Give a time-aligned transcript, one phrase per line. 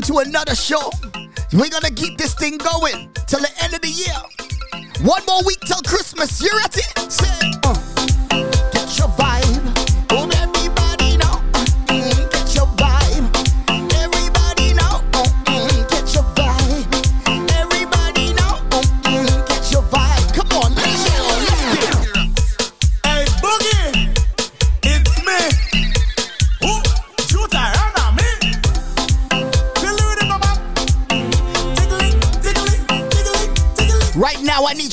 [0.00, 0.90] Welcome to another show.
[1.52, 4.16] We're gonna keep this thing going till the end of the year.
[5.04, 6.40] One more week till Christmas.
[6.40, 6.80] You ready?
[7.10, 7.79] Say, uh,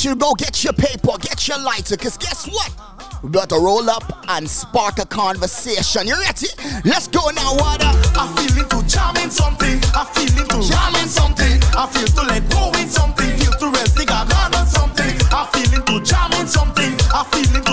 [0.08, 2.72] you go get your paper, get your lighter, because guess what?
[3.22, 6.08] We got to roll up and spark a conversation.
[6.08, 6.48] You ready?
[6.86, 7.92] Let's go now, water.
[8.16, 9.80] I feel into jamming something.
[9.92, 11.60] I feel into jamming something.
[11.76, 13.38] I feel to let go in something.
[13.38, 15.14] Feel to rest the on something.
[15.28, 16.94] I feel into jamming something.
[17.12, 17.67] I feel into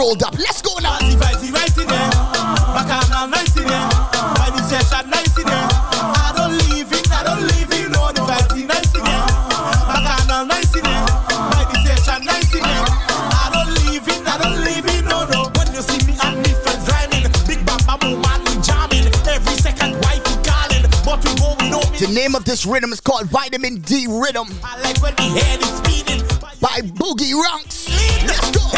[0.00, 0.32] rolled up.
[0.38, 0.96] Let's go now.
[1.04, 2.10] See, see, in there.
[2.72, 3.88] Bacchanal nice in there.
[4.40, 5.68] By the session nice in there.
[6.24, 7.92] I don't leave it, I don't leave it.
[7.92, 9.26] No, the fighting nice in there.
[9.92, 11.04] Bacchanal nice in there.
[11.52, 12.84] By the session nice in there.
[12.88, 15.04] I don't leave it, I don't leave it.
[15.04, 15.52] No, no.
[15.52, 19.04] When you see me and me friends rhyming, big bamba man, we jamming.
[19.28, 22.00] Every second wife we calling, but we go, we know me.
[22.00, 24.48] The name of this rhythm is called Vitamin D Rhythm.
[24.64, 26.24] I like when the head is speeding.
[26.56, 27.84] By Boogie Ranks.
[28.24, 28.69] Let's go.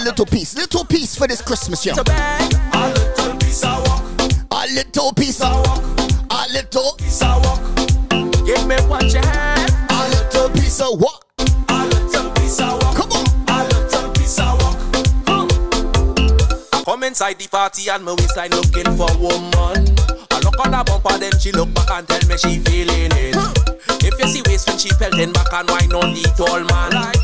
[0.00, 0.56] A little piece.
[0.56, 1.92] Little piece for this Christmas, yo.
[1.92, 4.02] A little piece of walk.
[4.50, 5.82] A little piece of walk.
[6.30, 7.60] A little piece of walk.
[8.46, 9.70] Give me what you have.
[9.90, 11.24] A little piece of walk.
[11.68, 12.96] A little piece of walk.
[12.96, 13.26] Come on.
[13.48, 14.78] A little piece of walk.
[16.72, 19.96] I Come inside the party and me waistline looking for woman.
[20.30, 23.36] I look on the bumper, then she look back and tell me she feeling it.
[24.02, 27.19] If you see waist when she pelting back and wine on the tall man, the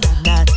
[0.00, 0.48] sweeter than that.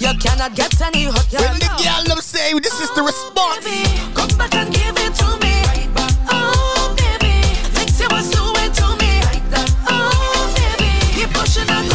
[0.00, 1.38] You cannot get any hotter.
[1.38, 3.36] When the girl them say this is the response.
[3.36, 5.52] Oh, baby, come back and give it to me.
[6.30, 7.42] Oh, baby,
[7.76, 9.12] things you was doing to me.
[9.88, 11.86] Oh, baby, keep pushing and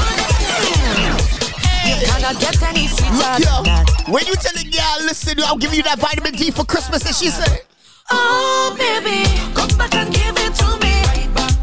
[1.88, 3.86] You cannot get any sweeter than that.
[4.08, 7.16] when you tell the girl, listen, I'll give you that vitamin D for Christmas, and
[7.16, 7.62] she say,
[8.10, 10.96] Oh, baby, come back and give it to me.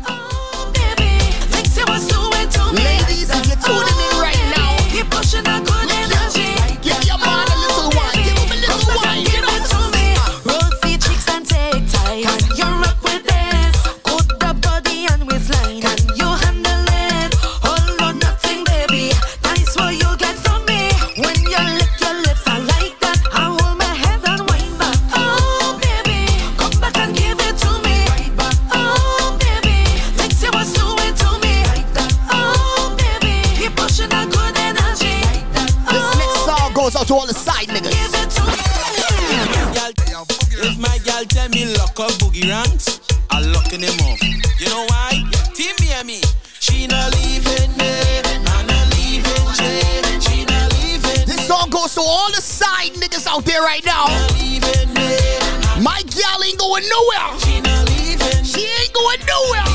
[0.07, 1.09] Oh, baby,
[1.55, 3.04] things you was doing to me.
[5.33, 6.04] Now, keep pushing
[51.75, 54.05] goes to all the side niggas out there right now.
[55.83, 57.41] My gal ain't going nowhere.
[58.45, 59.74] She ain't going nowhere.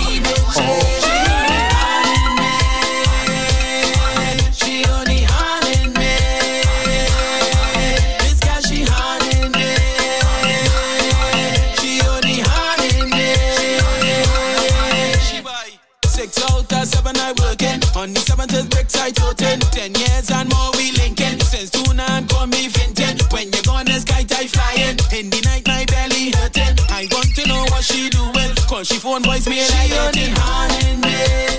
[28.90, 31.14] She phone voice me like only haunting me.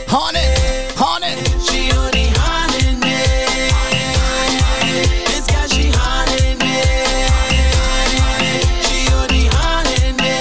[0.08, 0.50] Honey,
[0.98, 1.36] honey.
[1.62, 3.14] She only haunting me.
[5.30, 6.74] This girl she haunting me.
[8.82, 10.34] She only haunting me.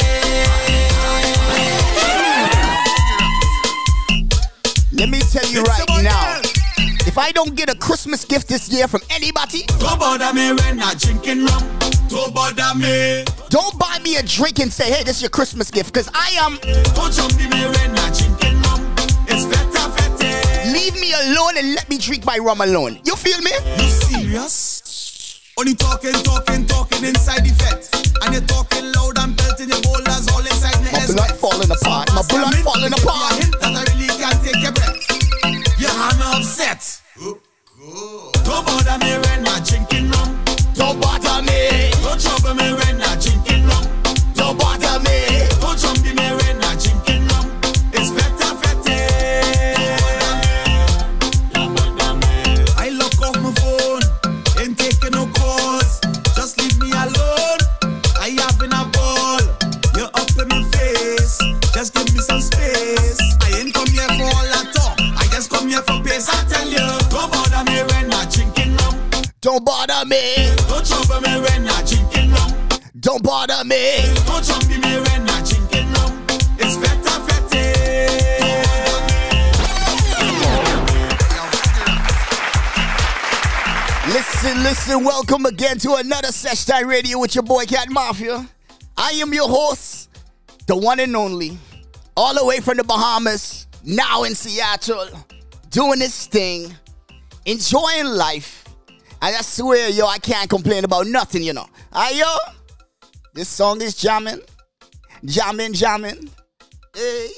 [4.99, 6.41] Let me tell you right now.
[7.05, 10.79] If I don't get a Christmas gift this year from anybody, Don't bother me when
[10.79, 11.63] I drinking rum.
[12.09, 13.23] Don't bother me.
[13.49, 15.93] don't buy me a drink and say, hey, this is your Christmas gift.
[15.93, 16.57] Because I am,
[16.93, 18.81] Don't jump me when I drinking rum.
[19.27, 20.73] It's feta fete.
[20.73, 22.99] leave me alone and let me drink my rum alone.
[23.05, 23.51] You feel me?
[23.77, 25.39] You serious?
[25.57, 27.89] Only talking, talking, talking inside the fet.
[28.23, 32.09] And you're talking loud and belting your boulders all inside the My blood falling apart.
[32.15, 33.37] My blood falling apart.
[33.61, 35.79] That I really can't take your breath.
[35.79, 37.01] You have me upset.
[37.21, 40.38] Oh, don't bother me when I drinking rum.
[40.79, 41.91] Don't bother me.
[42.01, 43.08] Don't trouble me when I
[69.49, 70.45] Don't bother me.
[70.67, 72.53] Don't trouble me when I drinking rum.
[72.99, 74.03] Don't bother me.
[74.27, 76.23] Don't jump me when I drinking rum.
[76.59, 77.63] It's feta fete.
[84.13, 88.47] Listen, listen, welcome again to another Sesh Time Radio with your boy Cat Mafia.
[88.97, 90.09] I am your host,
[90.67, 91.57] the one and only,
[92.15, 95.07] all the way from the Bahamas, now in Seattle,
[95.71, 96.71] doing this thing,
[97.47, 98.58] enjoying life.
[99.21, 101.65] And just swear, yo, I can't complain about nothing, you know.
[101.91, 104.39] Aye, yo, this song is jamming,
[105.25, 106.29] jamming, jamming.
[106.95, 107.29] Hey.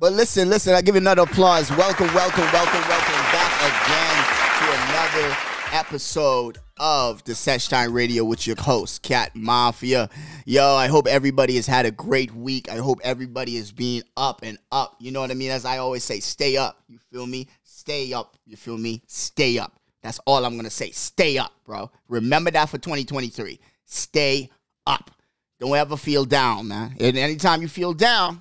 [0.00, 1.70] But listen, listen, I give you another applause.
[1.70, 4.24] Welcome, welcome, welcome, welcome back again
[4.58, 5.36] to another
[5.72, 10.08] episode of the Sesh Time Radio with your host, Cat Mafia.
[10.46, 12.70] Yo, I hope everybody has had a great week.
[12.70, 14.96] I hope everybody is being up and up.
[14.98, 15.50] You know what I mean?
[15.50, 16.82] As I always say, stay up.
[16.88, 17.48] You feel me?
[17.64, 18.36] Stay up.
[18.46, 19.02] You feel me?
[19.06, 19.78] Stay up.
[20.06, 20.92] That's all I'm gonna say.
[20.92, 21.90] Stay up, bro.
[22.08, 23.58] Remember that for 2023.
[23.86, 24.50] Stay
[24.86, 25.10] up.
[25.58, 26.94] Don't ever feel down, man.
[27.00, 28.40] And anytime you feel down,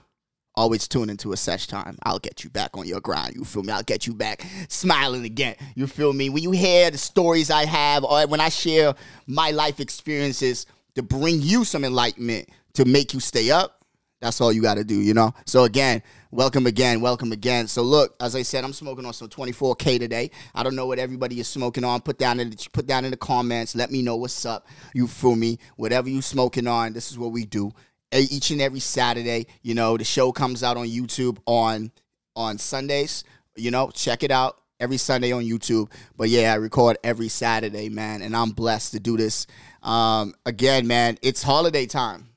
[0.54, 1.98] always tune into a sesh time.
[2.04, 3.36] I'll get you back on your grind.
[3.36, 3.74] You feel me?
[3.74, 5.56] I'll get you back smiling again.
[5.74, 6.30] You feel me?
[6.30, 8.94] When you hear the stories I have, or when I share
[9.26, 13.84] my life experiences to bring you some enlightenment to make you stay up,
[14.22, 15.34] that's all you got to do, you know?
[15.48, 16.04] So, again,
[16.36, 17.66] welcome again, welcome again.
[17.66, 20.32] So, look, as I said, I'm smoking on some 24K today.
[20.54, 22.02] I don't know what everybody is smoking on.
[22.02, 23.74] Put down in the, put down in the comments.
[23.74, 24.68] Let me know what's up.
[24.94, 25.60] You feel me?
[25.78, 27.72] Whatever you smoking on, this is what we do
[28.12, 29.48] each and every Saturday.
[29.62, 31.92] You know, the show comes out on YouTube on
[32.36, 33.24] on Sundays.
[33.56, 35.90] You know, check it out every Sunday on YouTube.
[36.18, 39.48] But yeah, I record every Saturday, man, and I'm blessed to do this.
[39.82, 42.30] Um, again, man, it's holiday time.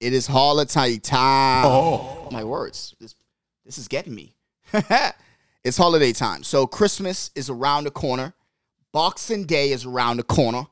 [0.00, 1.66] It is holiday time.
[1.66, 2.94] Oh, my words.
[2.98, 3.14] This
[3.64, 4.34] this is getting me.
[5.64, 6.42] it's holiday time.
[6.42, 8.34] So Christmas is around the corner.
[8.92, 10.64] Boxing Day is around the corner.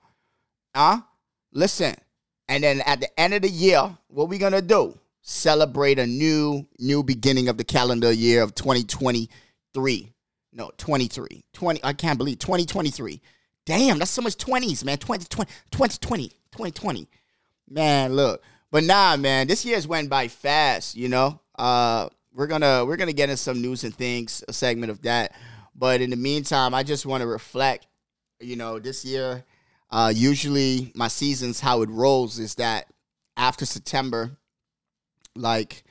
[0.74, 1.00] Huh?
[1.52, 1.94] Listen.
[2.48, 4.98] And then at the end of the year, what we gonna do?
[5.22, 10.12] Celebrate a new new beginning of the calendar year of 2023.
[10.52, 11.44] No, 23.
[11.52, 13.20] 20 I can't believe 2023.
[13.66, 14.98] Damn, that's so much 20s, man.
[14.98, 17.08] 2020 2020 2020.
[17.68, 18.42] Man, look.
[18.72, 21.40] But nah, man, this year's went by fast, you know.
[21.56, 25.34] Uh we're gonna we're gonna get into some news and things, a segment of that.
[25.74, 27.86] But in the meantime, I just want to reflect,
[28.40, 29.44] you know, this year
[29.90, 32.86] uh, usually, my seasons, how it rolls is that
[33.36, 34.36] after September,
[35.34, 35.82] like,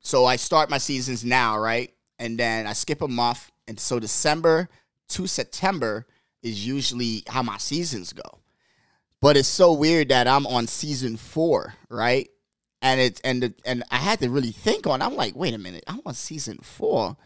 [0.00, 1.92] so I start my seasons now, right?
[2.18, 3.50] And then I skip a month.
[3.66, 4.68] And so December
[5.08, 6.06] to September
[6.42, 8.40] is usually how my seasons go.
[9.22, 12.28] But it's so weird that I'm on season four, right?
[12.84, 15.02] And it and the, and I had to really think on.
[15.02, 17.16] I'm like, wait a minute, I'm on season four.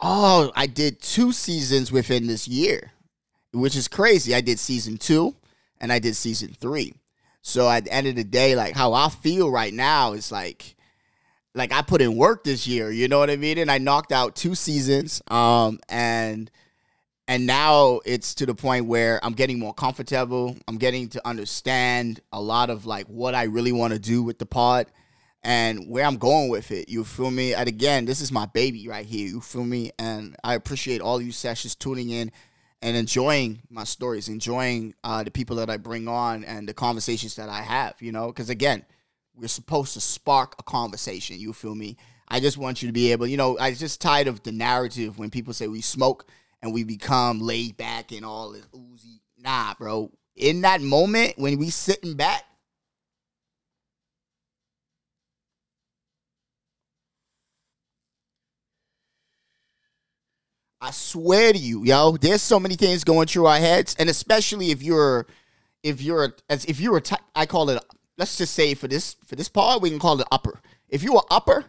[0.00, 2.92] Oh, I did two seasons within this year
[3.52, 4.34] which is crazy.
[4.34, 5.34] I did season two
[5.80, 6.94] and I did season three.
[7.42, 10.76] So at the end of the day, like how I feel right now is like
[11.54, 13.58] like I put in work this year, you know what I mean?
[13.58, 15.22] And I knocked out two seasons.
[15.28, 16.50] Um and
[17.28, 20.56] and now it's to the point where I'm getting more comfortable.
[20.66, 24.38] I'm getting to understand a lot of like what I really want to do with
[24.38, 24.86] the pod
[25.42, 26.88] and where I'm going with it.
[26.88, 27.52] You feel me?
[27.52, 29.28] And again, this is my baby right here.
[29.28, 29.92] You feel me?
[29.98, 32.32] And I appreciate all you sessions tuning in
[32.80, 37.36] and enjoying my stories, enjoying uh, the people that I bring on and the conversations
[37.36, 38.86] that I have, you know, because again,
[39.34, 41.38] we're supposed to spark a conversation.
[41.38, 41.98] You feel me?
[42.26, 45.18] I just want you to be able, you know, I just tired of the narrative
[45.18, 46.26] when people say we smoke
[46.62, 49.20] and we become laid back and all this oozy.
[49.38, 50.10] Nah, bro.
[50.36, 52.44] In that moment when we sitting back,
[60.80, 64.70] I swear to you, yo, there's so many things going through our heads, and especially
[64.70, 65.26] if you're,
[65.82, 67.82] if you're, as if you're a type, I call it.
[68.16, 70.60] Let's just say for this for this part, we can call it upper.
[70.88, 71.64] If you are upper,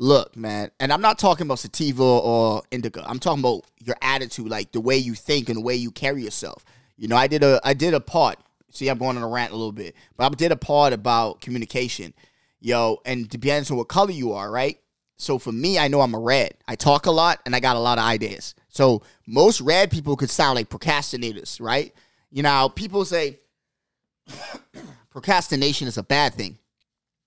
[0.00, 3.04] look, man, and I'm not talking about sativa or indica.
[3.06, 6.24] I'm talking about your attitude, like the way you think and the way you carry
[6.24, 6.64] yourself.
[6.96, 8.38] You know, I did a I did a part.
[8.72, 11.40] See, I'm going on a rant a little bit, but I did a part about
[11.40, 12.14] communication,
[12.60, 14.78] yo, and depends on what color you are, right?
[15.16, 16.54] So for me, I know I'm a red.
[16.66, 18.54] I talk a lot and I got a lot of ideas.
[18.68, 21.92] So most red people could sound like procrastinators, right?
[22.30, 23.38] You know, people say
[25.10, 26.58] procrastination is a bad thing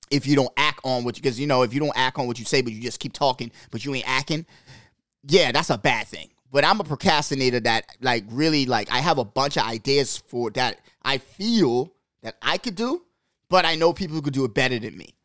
[0.09, 2.27] if you don't act on what you because you know if you don't act on
[2.27, 4.45] what you say but you just keep talking but you ain't acting
[5.27, 6.29] yeah that's a bad thing.
[6.51, 10.51] But i'm a procrastinator that like really like i have a bunch of ideas for
[10.51, 13.03] that i feel that i could do
[13.49, 15.15] but i know people who could do it better than me.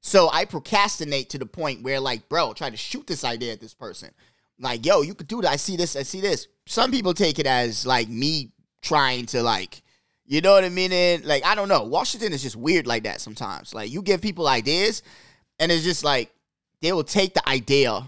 [0.00, 3.60] So i procrastinate to the point where like bro try to shoot this idea at
[3.60, 4.10] this person.
[4.58, 5.50] Like yo you could do that.
[5.50, 6.48] I see this i see this.
[6.66, 8.50] Some people take it as like me
[8.82, 9.82] trying to like
[10.26, 10.92] you know what I mean?
[10.92, 11.84] And like, I don't know.
[11.84, 13.74] Washington is just weird like that sometimes.
[13.74, 15.02] Like, you give people ideas,
[15.58, 16.32] and it's just like
[16.82, 18.04] they will take the idea.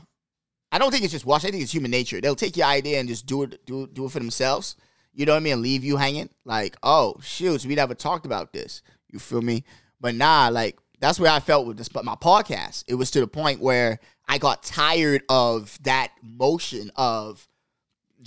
[0.70, 1.48] I don't think it's just Washington.
[1.48, 2.20] I think it's human nature.
[2.20, 4.76] They'll take your idea and just do it, do do it for themselves.
[5.14, 5.54] You know what I mean?
[5.54, 6.28] And leave you hanging.
[6.44, 8.82] Like, oh shoot, we never talked about this.
[9.08, 9.64] You feel me?
[10.00, 11.88] But nah, like that's where I felt with this.
[11.88, 16.90] But my podcast, it was to the point where I got tired of that motion
[16.96, 17.47] of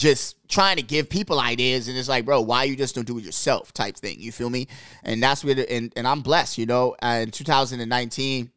[0.01, 3.19] just trying to give people ideas and it's like bro why you just don't do
[3.19, 4.67] it yourself type thing you feel me?
[5.03, 6.95] And that's where the, and, and i'm blessed you know?
[7.03, 8.51] In 2019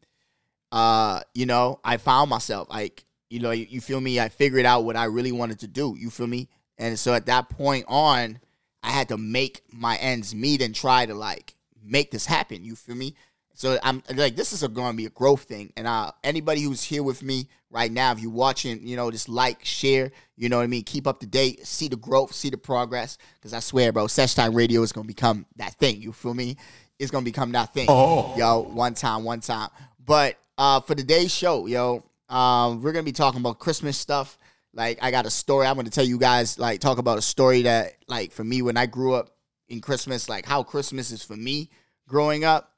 [0.71, 4.19] uh you know i found myself like you know you, you feel me?
[4.19, 6.49] I figured out what i really wanted to do you feel me?
[6.79, 8.39] And so at that point on
[8.81, 12.75] i had to make my ends meet and try to like make this happen you
[12.75, 13.15] feel me
[13.55, 15.71] so I'm like, this is going to be a growth thing.
[15.77, 19.29] And uh, anybody who's here with me right now, if you're watching, you know, just
[19.29, 20.83] like, share, you know what I mean?
[20.83, 23.17] Keep up to date, see the growth, see the progress.
[23.35, 26.01] Because I swear, bro, Sesh Time Radio is going to become that thing.
[26.01, 26.57] You feel me?
[26.99, 27.87] It's going to become that thing.
[27.89, 28.35] Oh.
[28.37, 29.69] Yo, one time, one time.
[30.05, 34.37] But uh, for today's show, yo, um, we're going to be talking about Christmas stuff.
[34.73, 35.65] Like, I got a story.
[35.65, 38.61] I'm going to tell you guys, like, talk about a story that, like, for me,
[38.61, 39.29] when I grew up
[39.69, 41.69] in Christmas, like, how Christmas is for me
[42.07, 42.73] growing up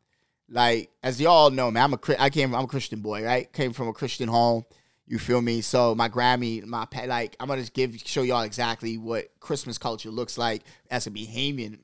[0.50, 3.52] like as y'all know, man, I'm a I came I'm a Christian boy, right?
[3.52, 4.66] Came from a Christian home.
[5.06, 5.62] You feel me?
[5.62, 10.10] So my Grammy, my like I'm gonna just give show y'all exactly what Christmas culture
[10.10, 11.80] looks like as a Bahamian.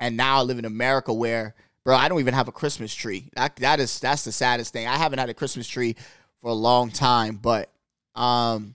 [0.00, 3.30] And now I live in America where, bro, I don't even have a Christmas tree.
[3.34, 4.86] That that is that's the saddest thing.
[4.86, 5.96] I haven't had a Christmas tree
[6.40, 7.36] for a long time.
[7.36, 7.70] But
[8.14, 8.74] um,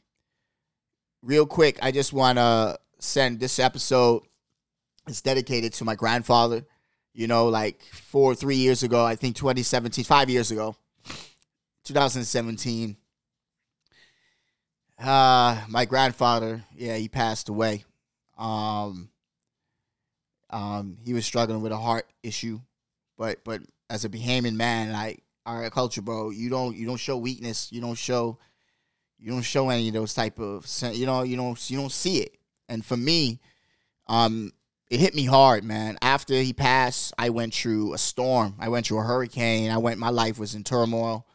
[1.22, 4.24] real quick, I just wanna send this episode.
[5.08, 6.66] It's dedicated to my grandfather
[7.14, 10.76] you know, like four, three years ago, I think 2017, five years ago,
[11.84, 12.98] 2017.
[15.00, 17.84] Uh, my grandfather, yeah, he passed away.
[18.38, 19.10] Um,
[20.50, 22.60] um, he was struggling with a heart issue,
[23.18, 27.18] but but as a Bahamian man, like our culture, bro, you don't you don't show
[27.18, 28.38] weakness, you don't show
[29.20, 32.20] you don't show any of those type of you know you don't you don't see
[32.20, 32.36] it.
[32.70, 33.40] And for me,
[34.08, 34.52] um,
[34.90, 35.98] it hit me hard, man.
[36.02, 38.56] After he passed, I went through a storm.
[38.60, 39.72] I went through a hurricane.
[39.72, 40.00] I went.
[40.00, 41.26] My life was in turmoil,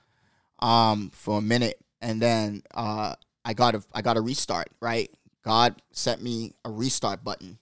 [0.61, 3.15] um, for a minute, and then uh,
[3.45, 4.69] I got a I got a restart.
[4.81, 5.11] Right,
[5.45, 7.59] God sent me a restart button.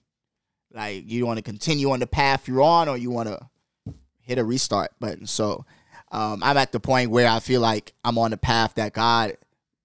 [0.73, 3.39] Like you want to continue on the path you're on, or you want to
[4.21, 5.25] hit a restart button.
[5.25, 5.65] So
[6.11, 9.37] um, I'm at the point where I feel like I'm on the path that God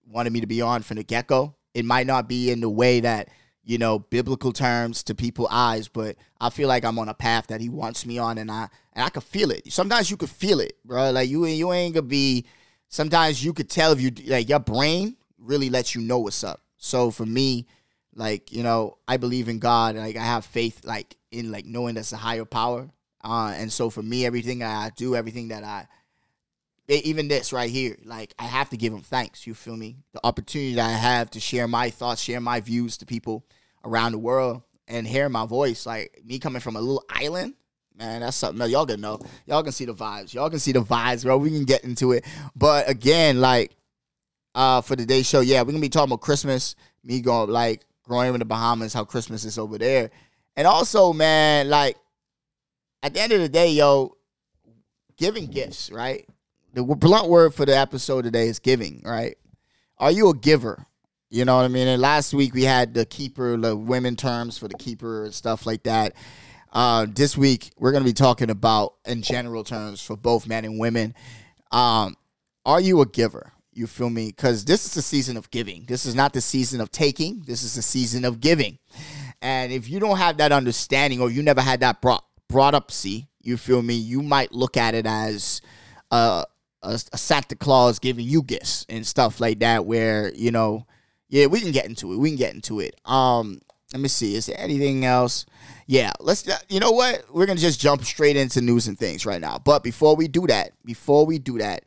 [0.07, 1.55] wanted me to be on from the get go.
[1.75, 3.29] It might not be in the way that
[3.65, 7.47] you know, biblical terms to people eyes, but I feel like I'm on a path
[7.49, 9.73] that he wants me on and I and I could feel it.
[9.73, 11.11] Sometimes you could feel it, bro.
[11.11, 12.47] Like you you ain't gonna be
[12.89, 16.61] sometimes you could tell if you like your brain really lets you know what's up.
[16.77, 17.67] So for me,
[18.15, 21.95] like, you know, I believe in God, like I have faith like in like knowing
[21.95, 22.91] that's a higher power.
[23.23, 25.87] Uh and so for me everything I do, everything that I
[26.99, 29.47] even this right here, like I have to give him thanks.
[29.47, 29.97] You feel me?
[30.13, 33.45] The opportunity that I have to share my thoughts, share my views to people
[33.85, 35.87] around the world, and hear my voice.
[35.87, 37.55] Like me coming from a little island,
[37.97, 39.21] man, that's something y'all gonna know.
[39.47, 40.35] Y'all can see the vibes.
[40.35, 41.37] Y'all can see the vibes, bro.
[41.39, 42.25] We can get into it.
[42.55, 43.77] But again, like
[44.55, 46.75] uh for today's show, yeah, we're gonna be talking about Christmas.
[47.05, 50.11] Me going like growing in the Bahamas, how Christmas is over there,
[50.57, 51.97] and also, man, like
[53.03, 54.17] at the end of the day, yo,
[55.17, 56.29] giving gifts, right?
[56.73, 59.37] The blunt word for the episode today is giving, right?
[59.99, 60.87] Are you a giver?
[61.31, 61.89] You know what I mean?
[61.89, 65.67] And last week we had the keeper, the women terms for the keeper and stuff
[65.67, 66.15] like that.
[66.73, 70.65] Uh, this week we're going to be talking about in general terms for both men
[70.65, 71.15] and women.
[71.71, 72.17] Um,
[72.65, 73.53] are you a giver?
[73.73, 74.27] You feel me?
[74.27, 75.85] Because this is the season of giving.
[75.87, 77.43] This is not the season of taking.
[77.47, 78.79] This is the season of giving.
[79.41, 82.91] And if you don't have that understanding or you never had that brought brought up,
[82.91, 83.95] see, you feel me?
[83.95, 85.63] You might look at it as
[86.11, 86.45] uh,
[86.83, 89.87] a, a Santa Claus giving you gifts and stuff like that.
[89.87, 90.87] Where you know,
[91.29, 92.17] yeah, we can get into it.
[92.17, 93.01] We can get into it.
[93.05, 93.61] Um,
[93.93, 94.35] let me see.
[94.35, 95.47] Is there anything else?
[95.87, 96.49] Yeah, let's.
[96.69, 97.25] You know what?
[97.33, 99.59] We're gonna just jump straight into news and things right now.
[99.59, 101.85] But before we do that, before we do that,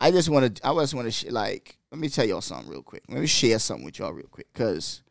[0.00, 0.66] I just want to.
[0.66, 1.76] I just want to sh- like.
[1.90, 3.02] Let me tell y'all something real quick.
[3.08, 5.02] Let me share something with y'all real quick, cause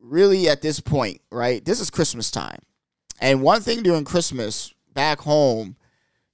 [0.00, 1.64] really at this point, right?
[1.64, 2.60] This is Christmas time,
[3.20, 5.76] and one thing during Christmas back home,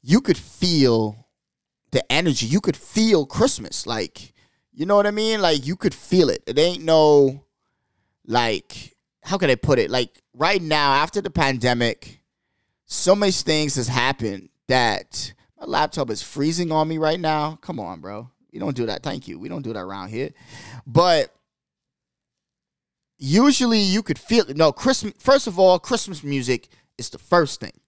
[0.03, 1.24] you could feel
[1.95, 2.45] the energy.
[2.47, 4.35] You could feel Christmas, like
[4.75, 5.41] you know what I mean.
[5.41, 6.43] Like you could feel it.
[6.47, 7.45] It ain't no
[8.27, 9.91] like how can I put it?
[9.91, 12.21] Like right now, after the pandemic,
[12.85, 17.57] so much things has happened that my laptop is freezing on me right now.
[17.63, 18.29] Come on, bro.
[18.51, 19.03] You don't do that.
[19.03, 19.39] Thank you.
[19.39, 20.31] We don't do that around here.
[20.87, 21.33] But
[23.19, 25.15] usually you could feel no Christmas.
[25.19, 27.81] First of all, Christmas music is the first thing.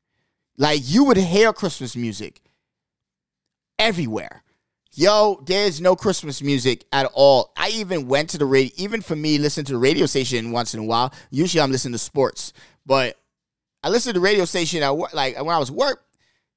[0.57, 2.41] Like you would hear Christmas music
[3.79, 4.43] everywhere.
[4.93, 7.53] Yo, there's no Christmas music at all.
[7.57, 10.73] I even went to the radio, even for me, listen to the radio station once
[10.73, 11.13] in a while.
[11.31, 12.55] Usually I'm listening to sports,
[12.87, 13.19] but
[13.83, 16.03] I listen to the radio station at work, like when I was work.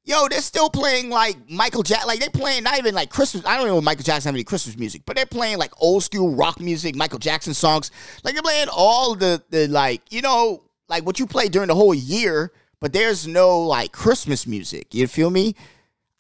[0.06, 2.08] Yo, they're still playing like Michael Jackson.
[2.08, 3.46] Like they're playing not even like Christmas.
[3.46, 6.34] I don't know Michael Jackson have any Christmas music, but they're playing like old school
[6.34, 7.92] rock music, Michael Jackson songs.
[8.24, 11.76] Like they're playing all the the like you know like what you play during the
[11.76, 12.54] whole year.
[12.80, 14.96] But there's no like Christmas music.
[14.96, 15.55] You feel me?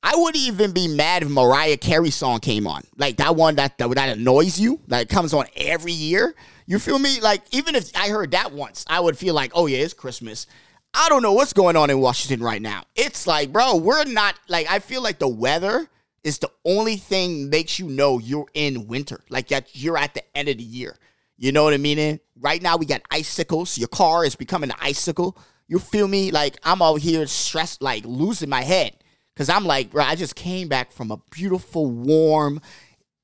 [0.01, 2.83] I wouldn't even be mad if Mariah Carey song came on.
[2.97, 6.35] Like that one that that, that annoys you, that comes on every year.
[6.65, 7.19] You feel me?
[7.19, 10.47] Like even if I heard that once, I would feel like, oh yeah, it's Christmas.
[10.93, 12.83] I don't know what's going on in Washington right now.
[12.95, 15.89] It's like, bro, we're not like I feel like the weather
[16.23, 19.23] is the only thing makes you know you're in winter.
[19.29, 20.95] Like that you're at the end of the year.
[21.37, 22.19] You know what I mean?
[22.39, 23.77] Right now we got icicles.
[23.77, 25.37] Your car is becoming an icicle.
[25.67, 26.31] You feel me?
[26.31, 28.95] Like I'm out here stressed, like losing my head.
[29.39, 32.59] Cause I'm like, bro, I just came back from a beautiful, warm,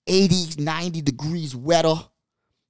[0.07, 1.95] 80, 90 degrees weather,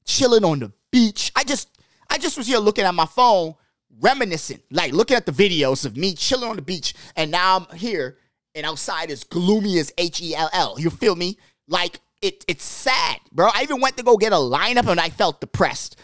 [0.04, 1.32] chilling on the beach.
[1.36, 1.70] I just,
[2.10, 3.54] I just was here looking at my phone,
[4.02, 7.78] reminiscing, like looking at the videos of me chilling on the beach, and now I'm
[7.78, 8.18] here
[8.56, 10.80] and outside is gloomy as H E L L.
[10.80, 11.38] You feel me?
[11.68, 13.50] Like it, it's sad, bro.
[13.54, 16.00] I even went to go get a lineup and I felt depressed.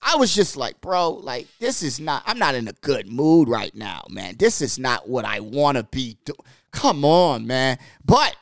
[0.00, 2.22] I was just like, bro, like this is not.
[2.24, 4.36] I'm not in a good mood right now, man.
[4.38, 6.38] This is not what I want to be doing.
[6.76, 7.78] Come on, man.
[8.04, 8.36] But,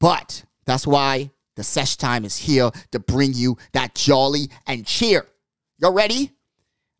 [0.00, 5.24] but that's why the sesh time is here to bring you that jolly and cheer.
[5.78, 6.32] You ready?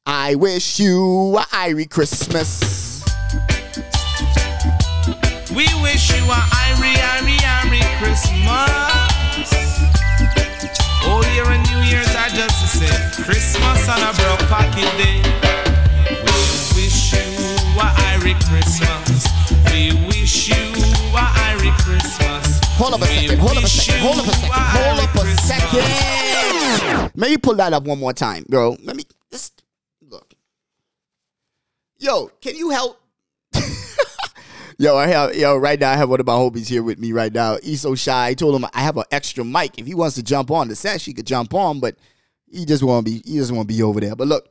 [0.06, 3.02] I wish you a Irie Christmas.
[5.50, 8.70] We wish you a Irie, Irie, Irie Christmas.
[11.02, 13.24] Oh, All year and New Year's are just the same.
[13.24, 15.59] Christmas on a broke pocket day.
[18.20, 19.26] You Irie Christmas.
[19.72, 22.60] We wish you a Irie Christmas.
[22.76, 23.38] Hold up a second.
[23.38, 24.00] Hold up a second.
[24.02, 24.52] Hold up a second.
[24.52, 27.12] Hold up a second.
[27.14, 28.76] Let me pull that up one more time, bro.
[28.82, 29.62] Let me just
[30.06, 30.34] look.
[31.98, 33.00] Yo, can you help?
[34.78, 35.90] yo, I have yo right now.
[35.90, 37.56] I have one of my homies here with me right now.
[37.62, 38.26] He's so shy.
[38.26, 39.78] I told him I have an extra mic.
[39.78, 41.96] If he wants to jump on the set, he could jump on, but
[42.50, 43.22] he just want to be.
[43.24, 44.14] He want to be over there.
[44.14, 44.46] But look,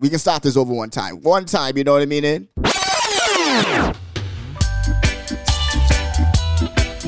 [0.00, 1.16] we can start this over one time.
[1.22, 2.24] One time, you know what I mean?
[2.24, 2.38] eh?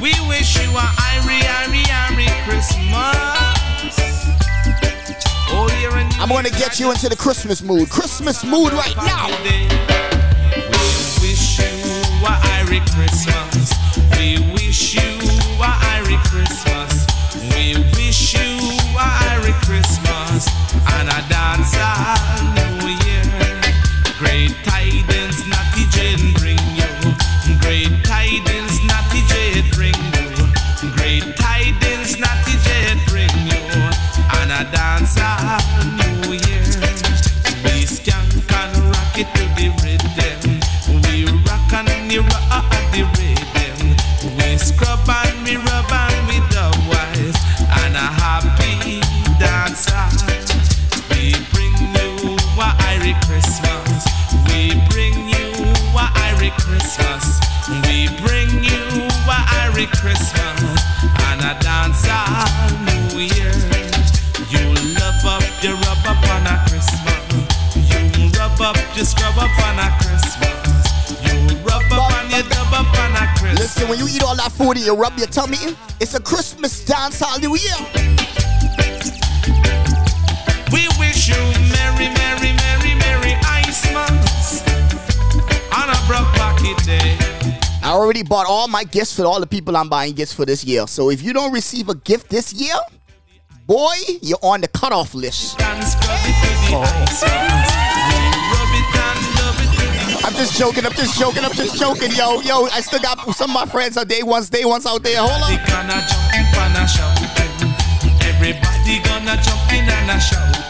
[0.00, 3.16] We wish you a Irie, Irie, Irie Christmas.
[5.52, 7.88] All year and New I'm gonna get you into the Christmas mood.
[7.90, 9.28] Christmas mood right now.
[9.28, 9.68] We
[11.22, 11.66] wish you
[12.26, 13.72] a Irie Christmas.
[14.18, 15.00] We wish you
[15.60, 17.06] a Irie Christmas.
[17.54, 18.58] We wish you
[18.96, 20.48] a Irie Christmas
[20.92, 22.59] and a dance
[69.00, 71.10] you scrub up on a Christmas.
[71.24, 73.58] You rub up and you dub up on a Christmas.
[73.58, 75.56] Listen, when you eat all that food and you rub your tummy,
[76.00, 77.48] it's a Christmas dance all Year.
[80.70, 81.40] We wish you
[81.72, 84.68] merry, merry, merry, merry Christmas
[85.72, 87.16] on a broke pocket day.
[87.82, 90.62] I already bought all my gifts for all the people I'm buying gifts for this
[90.62, 90.86] year.
[90.86, 92.76] So if you don't receive a gift this year,
[93.66, 95.58] boy, you're on the cutoff list.
[95.62, 95.80] And
[100.40, 100.86] just joking.
[100.86, 101.44] I'm just joking.
[101.44, 102.64] I'm just joking, yo, yo.
[102.72, 105.20] I still got some of my friends are day ones, day ones out there.
[105.20, 105.52] Hold on.
[108.24, 110.64] Everybody gonna jump in and a shouting.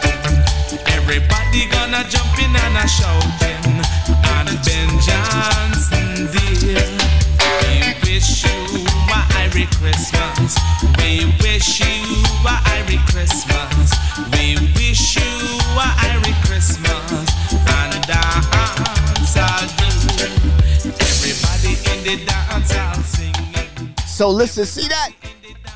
[0.91, 3.79] Everybody gonna jump in and a shouting.
[4.27, 6.83] And Ben Johnson, dear,
[7.63, 10.59] we wish you a Merry Christmas.
[10.99, 11.95] We wish you
[12.43, 13.95] a Merry Christmas.
[14.35, 15.31] We wish you
[15.79, 16.20] a Merry
[24.07, 25.11] So listen, see that?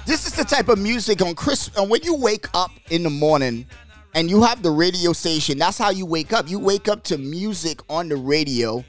[0.06, 1.78] This is the type of music on Christmas.
[1.78, 3.66] And when you wake up in the morning
[4.14, 6.50] and you have the radio station, that's how you wake up.
[6.50, 8.84] You wake up to music on the radio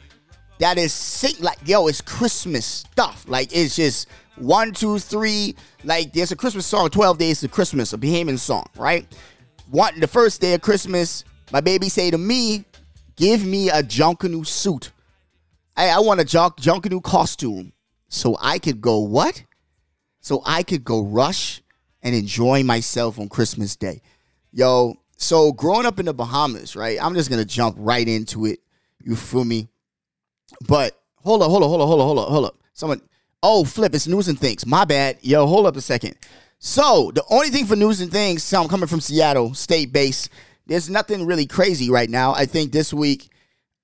[0.59, 3.25] that is sing like yo, it's Christmas stuff.
[3.29, 5.55] Like it's just one, two, three.
[5.85, 9.07] Like there's a Christmas song, Twelve Days of Christmas, a Bahamian song, right?
[9.71, 12.65] One, the first day of Christmas, my baby say to me,
[13.17, 14.91] "Give me a Junkanoo suit.
[15.77, 17.73] I, I want a junk Junkanoo costume,
[18.09, 19.45] so I could go what?
[20.21, 21.63] So I could go rush
[22.03, 24.01] and enjoy myself on Christmas Day,
[24.53, 26.99] yo." So growing up in the Bahamas, right?
[27.03, 28.61] I'm just gonna jump right into it.
[29.03, 29.69] You feel me?
[30.69, 32.59] But hold up, hold up, hold up, hold up, hold up, hold up.
[32.75, 33.01] Someone,
[33.43, 34.67] oh, flip, it's news and things.
[34.67, 35.19] My bad.
[35.23, 36.17] Yo, hold up a second.
[36.59, 40.29] So the only thing for news and things, so I'm coming from Seattle, state base.
[40.67, 42.35] There's nothing really crazy right now.
[42.35, 43.29] I think this week,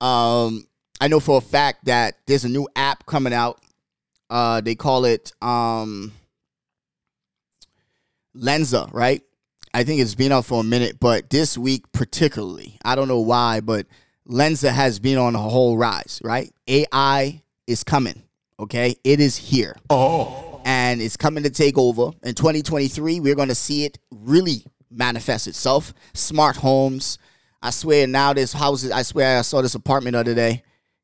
[0.01, 0.67] um,
[1.01, 3.59] I know for a fact that there's a new app coming out.
[4.29, 6.11] Uh, they call it um,
[8.35, 9.21] Lensa, right?
[9.73, 13.19] I think it's been out for a minute, but this week particularly, I don't know
[13.19, 13.87] why, but
[14.27, 16.53] Lensa has been on a whole rise, right?
[16.67, 18.23] AI is coming,
[18.59, 18.95] okay?
[19.03, 19.75] It is here.
[19.89, 20.61] Oh.
[20.63, 22.11] And it's coming to take over.
[22.23, 25.93] In 2023, we're going to see it really manifest itself.
[26.13, 27.17] Smart homes.
[27.61, 28.91] I swear now there's houses.
[28.91, 30.63] I swear I saw this apartment the other day.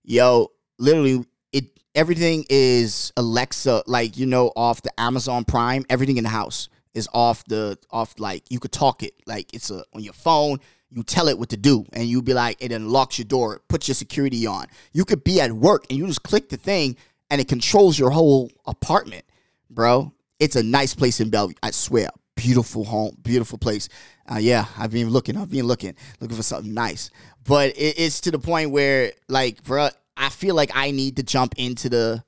[0.10, 5.86] Yo, literally it everything is Alexa, like you know, off the Amazon Prime.
[5.88, 9.14] Everything in the house is off the off like you could talk it.
[9.28, 10.62] Like it's a on your phone.
[10.90, 13.88] You tell it what to do, and you be like, it unlocks your door, puts
[13.88, 14.66] your security on.
[14.94, 16.96] You could be at work and you just click the thing,
[17.30, 19.26] and it controls your whole apartment,
[19.70, 20.12] bro.
[20.40, 21.54] It's a nice place in Bellevue.
[21.62, 23.90] I swear, beautiful home, beautiful place.
[24.28, 25.38] Uh, yeah, I've been looking.
[25.38, 27.12] I've been looking, looking for something nice.
[27.50, 31.24] But it, it's to the point where, like, bro, I feel like I need to
[31.24, 32.24] jump into the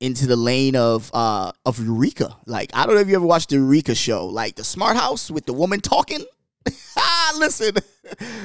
[0.00, 2.36] into the lane of uh of Eureka.
[2.44, 5.30] Like, I don't know if you ever watched the Eureka show, like the Smart House
[5.30, 6.26] with the woman talking.
[6.98, 7.74] ah, listen,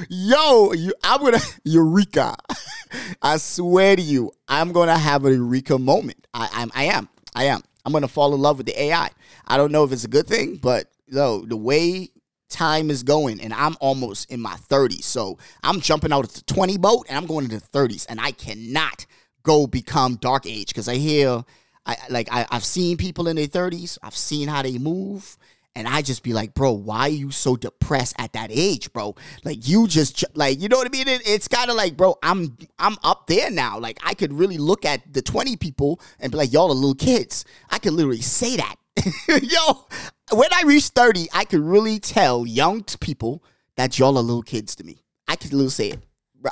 [0.08, 2.34] yo, you, I'm gonna Eureka.
[3.22, 6.26] I swear to you, I'm gonna have a Eureka moment.
[6.32, 7.60] I, I'm, I am, I am.
[7.84, 9.10] I'm gonna fall in love with the AI.
[9.46, 12.08] I don't know if it's a good thing, but yo, the way
[12.48, 16.42] time is going, and I'm almost in my 30s, so I'm jumping out of the
[16.42, 19.06] 20 boat, and I'm going into the 30s, and I cannot
[19.44, 21.44] go become dark age because I hear,
[21.86, 23.98] I like, I, I've seen people in their 30s.
[24.02, 25.36] I've seen how they move.
[25.76, 29.16] And I just be like, bro, why are you so depressed at that age, bro?
[29.44, 31.08] Like you just like, you know what I mean?
[31.08, 33.80] It, it's kind of like, bro, I'm I'm up there now.
[33.80, 36.94] Like I could really look at the 20 people and be like, y'all are little
[36.94, 37.44] kids.
[37.70, 38.76] I could literally say that.
[39.42, 39.86] Yo,
[40.32, 43.44] when I reach 30, I could really tell young people
[43.76, 45.02] that y'all are little kids to me.
[45.28, 46.00] I could literally say it.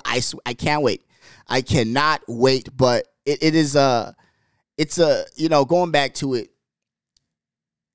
[0.04, 1.04] I sw- I can't wait.
[1.48, 4.14] I cannot wait, but it, it is a
[4.78, 6.50] it's a you know, going back to it,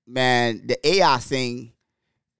[0.05, 1.73] man, the AI thing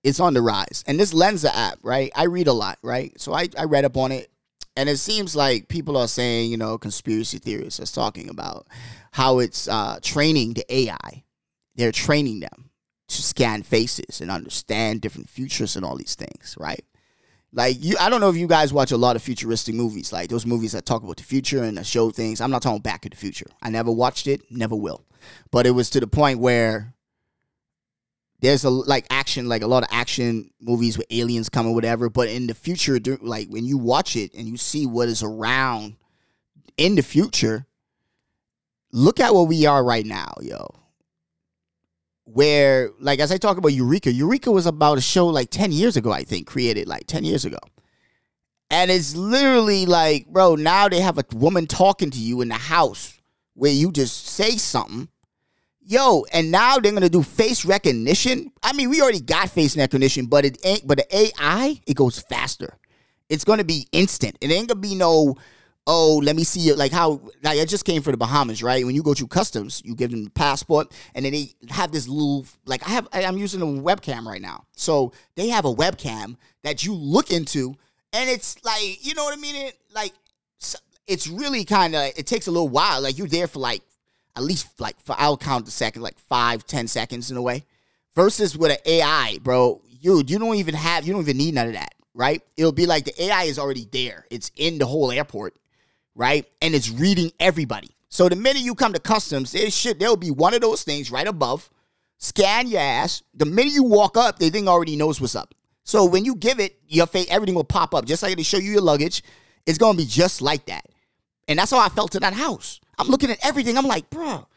[0.04, 0.84] is on the rise.
[0.88, 2.12] And this Lensa app, right?
[2.16, 3.20] I read a lot, right?
[3.20, 4.30] So I, I read up on it.
[4.76, 8.68] And it seems like people are saying, you know, conspiracy theorists are talking about
[9.12, 11.24] how it's uh, training the AI.
[11.76, 12.67] They're training them
[13.08, 16.84] to scan faces and understand different futures and all these things, right?
[17.54, 20.30] Like you, I don't know if you guys watch a lot of futuristic movies, like
[20.30, 22.42] those movies that talk about the future and that show things.
[22.42, 23.48] I'm not talking Back to the Future.
[23.62, 25.06] I never watched it, never will.
[25.52, 26.94] But it was to the point where
[28.42, 32.10] there's a like action, like a lot of action movies with aliens coming, whatever.
[32.10, 35.96] But in the future, like when you watch it and you see what is around
[36.76, 37.66] in the future,
[38.92, 40.68] look at what we are right now, yo.
[42.28, 45.96] Where, like, as I talk about Eureka, Eureka was about a show like 10 years
[45.96, 47.58] ago, I think, created like 10 years ago.
[48.70, 52.56] And it's literally like, bro, now they have a woman talking to you in the
[52.56, 53.18] house
[53.54, 55.08] where you just say something.
[55.82, 58.52] Yo, and now they're gonna do face recognition.
[58.62, 60.86] I mean, we already got face recognition, but it ain't.
[60.86, 62.78] But the AI, it goes faster.
[63.30, 64.38] It's gonna be instant.
[64.42, 65.38] It ain't gonna be no.
[65.90, 66.74] Oh, let me see.
[66.74, 68.86] Like how like I just came from the Bahamas, right?
[68.86, 72.10] When you go through customs, you give them the passport, and then they have this
[72.10, 73.08] little like I have.
[73.14, 77.76] I'm using a webcam right now, so they have a webcam that you look into,
[78.12, 79.56] and it's like you know what I mean.
[79.56, 80.12] It like
[81.08, 83.02] it's really kind of it takes a little while.
[83.02, 83.82] Like you're there for like
[84.36, 87.64] at least like for I'll count the second like five ten seconds in a way.
[88.14, 91.68] Versus with an AI, bro, you you don't even have you don't even need none
[91.68, 92.42] of that, right?
[92.58, 94.26] It'll be like the AI is already there.
[94.30, 95.56] It's in the whole airport,
[96.18, 96.46] right?
[96.62, 97.92] And it's reading everybody.
[98.10, 101.12] So the minute you come to customs, there should there'll be one of those things
[101.12, 101.70] right above.
[102.18, 103.22] Scan your ass.
[103.36, 105.54] The minute you walk up, the thing already knows what's up.
[105.84, 108.58] So when you give it your face, everything will pop up just like they show
[108.58, 109.24] you your luggage.
[109.66, 110.86] It's gonna be just like that.
[111.48, 112.82] And that's how I felt in that house.
[112.98, 113.78] I'm looking at everything.
[113.78, 114.48] I'm like, bro,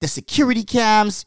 [0.00, 1.26] the security cams,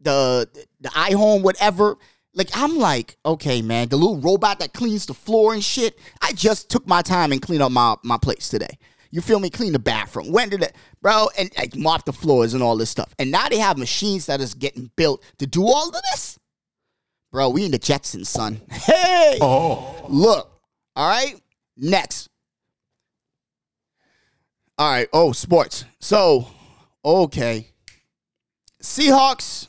[0.00, 0.48] the
[0.80, 1.96] the iHome, whatever.
[2.34, 5.98] Like I'm like, okay, man, the little robot that cleans the floor and shit.
[6.20, 8.78] I just took my time and cleaned up my my place today.
[9.14, 9.48] You feel me?
[9.48, 10.32] Clean the bathroom.
[10.32, 11.28] When did it, bro?
[11.38, 13.14] And like mop the floors and all this stuff.
[13.16, 16.36] And now they have machines that is getting built to do all of this.
[17.30, 18.60] Bro, we in the Jetsons, son.
[18.72, 20.04] Hey, oh.
[20.08, 20.60] look.
[20.96, 21.40] All right.
[21.76, 22.28] Next.
[24.78, 25.08] All right.
[25.12, 25.84] Oh, sports.
[26.00, 26.48] So,
[27.04, 27.68] okay.
[28.82, 29.68] Seahawks,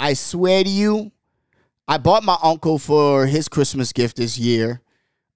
[0.00, 1.12] I swear to you,
[1.86, 4.80] I bought my uncle for his Christmas gift this year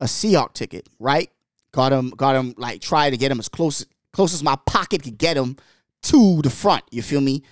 [0.00, 1.30] a Seahawk ticket, right?
[1.76, 5.02] Got him, got him, like, try to get him as close, close as my pocket
[5.02, 5.58] could get him
[6.04, 6.82] to the front.
[6.90, 7.42] You feel me?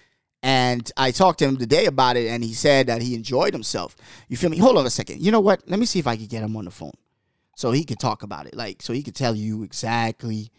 [0.43, 3.95] And I talked to him today about it, and he said that he enjoyed himself.
[4.29, 4.57] You feel me?
[4.57, 5.21] Hold on a second.
[5.21, 5.69] You know what?
[5.69, 6.95] Let me see if I can get him on the phone
[7.55, 8.57] so he could talk about it.
[8.57, 10.51] Like, so he could tell you exactly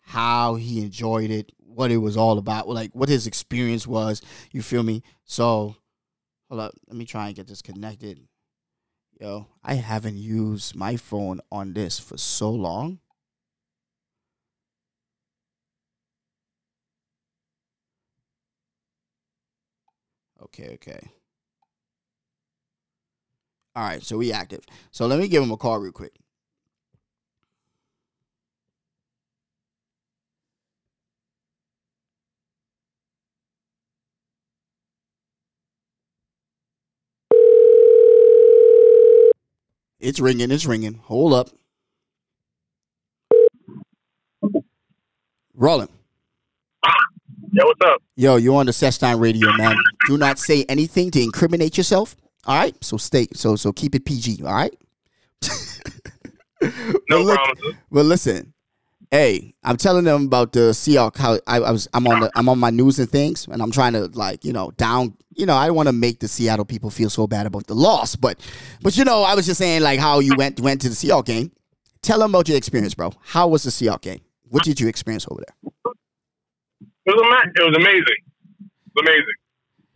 [0.00, 4.20] how he enjoyed it, what it was all about, like what his experience was.
[4.52, 5.02] You feel me?
[5.24, 5.74] So,
[6.50, 6.74] hold up.
[6.86, 8.20] Let me try and get this connected.
[9.18, 13.00] Yo, I haven't used my phone on this for so long.
[20.46, 21.00] Okay, okay.
[23.74, 24.64] All right, so we active.
[24.90, 26.12] So let me give him a call real quick.
[39.98, 40.50] It's ringing.
[40.50, 41.00] It's ringing.
[41.04, 41.50] Hold up.
[45.54, 45.88] Rolling.
[47.52, 48.02] Yeah, what's up?
[48.16, 49.76] Yo, you're on the Sesh Time Radio, man.
[50.06, 52.16] Do not say anything to incriminate yourself.
[52.44, 52.74] All right.
[52.84, 53.26] So stay.
[53.34, 54.42] So so keep it PG.
[54.44, 54.74] All right.
[56.62, 56.68] No
[57.10, 57.74] Well, look- promises.
[57.90, 58.52] Well, listen.
[59.12, 61.16] Hey, I'm telling them about the Seahawks.
[61.18, 63.70] How I, I was, I'm on the, I'm on my news and things, and I'm
[63.70, 65.14] trying to like, you know, down.
[65.32, 68.16] You know, I want to make the Seattle people feel so bad about the loss,
[68.16, 68.40] but,
[68.82, 71.26] but you know, I was just saying like how you went went to the Seahawks
[71.26, 71.52] game.
[72.02, 73.12] Tell them about your experience, bro.
[73.22, 74.20] How was the Seahawks game?
[74.48, 75.72] What did you experience over there?
[77.06, 78.20] It was, ama- it was amazing.
[78.60, 79.38] It was amazing.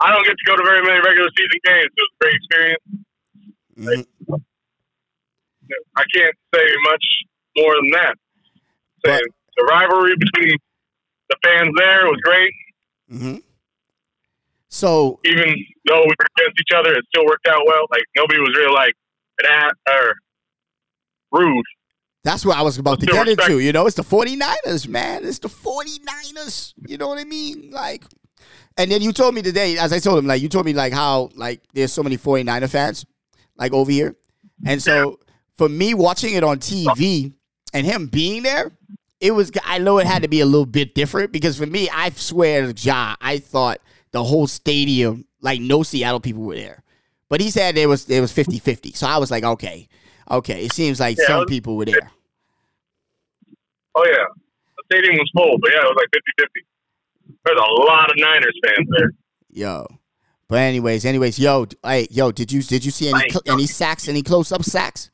[0.00, 1.90] I don't get to go to very many regular season games.
[1.92, 2.84] so It was a great experience.
[3.78, 4.40] Mhm.
[5.96, 7.04] I can't say much
[7.56, 8.14] more than that.
[9.04, 9.20] Saying
[9.56, 10.56] the rivalry between
[11.28, 12.52] the fans there was great.
[13.08, 13.36] hmm
[14.68, 15.48] So Even
[15.86, 17.86] though we were against each other, it still worked out well.
[17.90, 18.94] Like nobody was really like
[19.42, 20.14] an at or
[21.32, 21.64] rude.
[22.22, 23.60] That's what I was about to get respect- into.
[23.60, 25.24] You know, it's the 49ers, man.
[25.24, 26.74] It's the 49ers.
[26.86, 27.70] You know what I mean?
[27.70, 28.04] Like,
[28.76, 30.92] and then you told me today, as I told him, like, you told me, like,
[30.92, 33.04] how, like, there's so many 49er fans,
[33.56, 34.16] like, over here.
[34.66, 35.18] And so
[35.56, 37.32] for me watching it on TV
[37.72, 38.72] and him being there,
[39.20, 41.88] it was, I know it had to be a little bit different because for me,
[41.90, 43.80] I swear to Jah, I thought
[44.12, 46.82] the whole stadium, like, no Seattle people were there.
[47.28, 48.92] But he said it was, it was 50 50.
[48.92, 49.88] So I was like, okay.
[50.30, 52.10] Okay, it seems like Yeah, some was- people were there.
[53.94, 54.24] Oh yeah,
[54.76, 57.36] the stadium was full, but yeah, it was like 50-50.
[57.44, 59.10] There's a lot of Niners fans there.
[59.50, 59.86] Yo.
[60.48, 64.22] But anyways, anyways, yo, hey, yo, did you did you see any any sacks, any
[64.22, 65.10] close up sacks?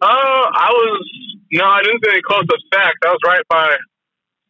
[0.00, 1.08] Uh, I was
[1.52, 2.98] no, I didn't see any close up sacks.
[3.04, 3.76] I was right by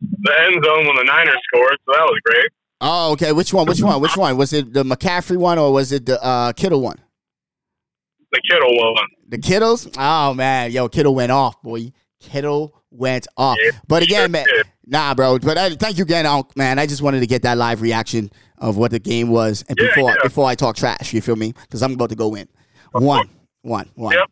[0.01, 2.51] the end zone when the Niners scored, so that was great.
[2.81, 3.33] Oh, okay.
[3.33, 3.67] Which one?
[3.67, 4.01] Which one?
[4.01, 4.37] Which one?
[4.37, 6.99] Was it the McCaffrey one or was it the uh, Kittle one?
[8.33, 9.07] The Kittle one.
[9.29, 9.89] The Kittles?
[9.99, 11.93] Oh man, yo, Kittle went off, boy.
[12.21, 13.57] Kittle went off.
[13.63, 14.67] Yeah, but again, man, did.
[14.87, 15.39] nah, bro.
[15.39, 16.79] But I, thank you again, man.
[16.79, 19.87] I just wanted to get that live reaction of what the game was, and Yeah,
[19.95, 20.17] before yeah.
[20.23, 21.53] before I talk trash, you feel me?
[21.63, 22.49] Because I'm about to go in.
[22.93, 23.29] One,
[23.63, 24.15] one, one.
[24.15, 24.31] Yep.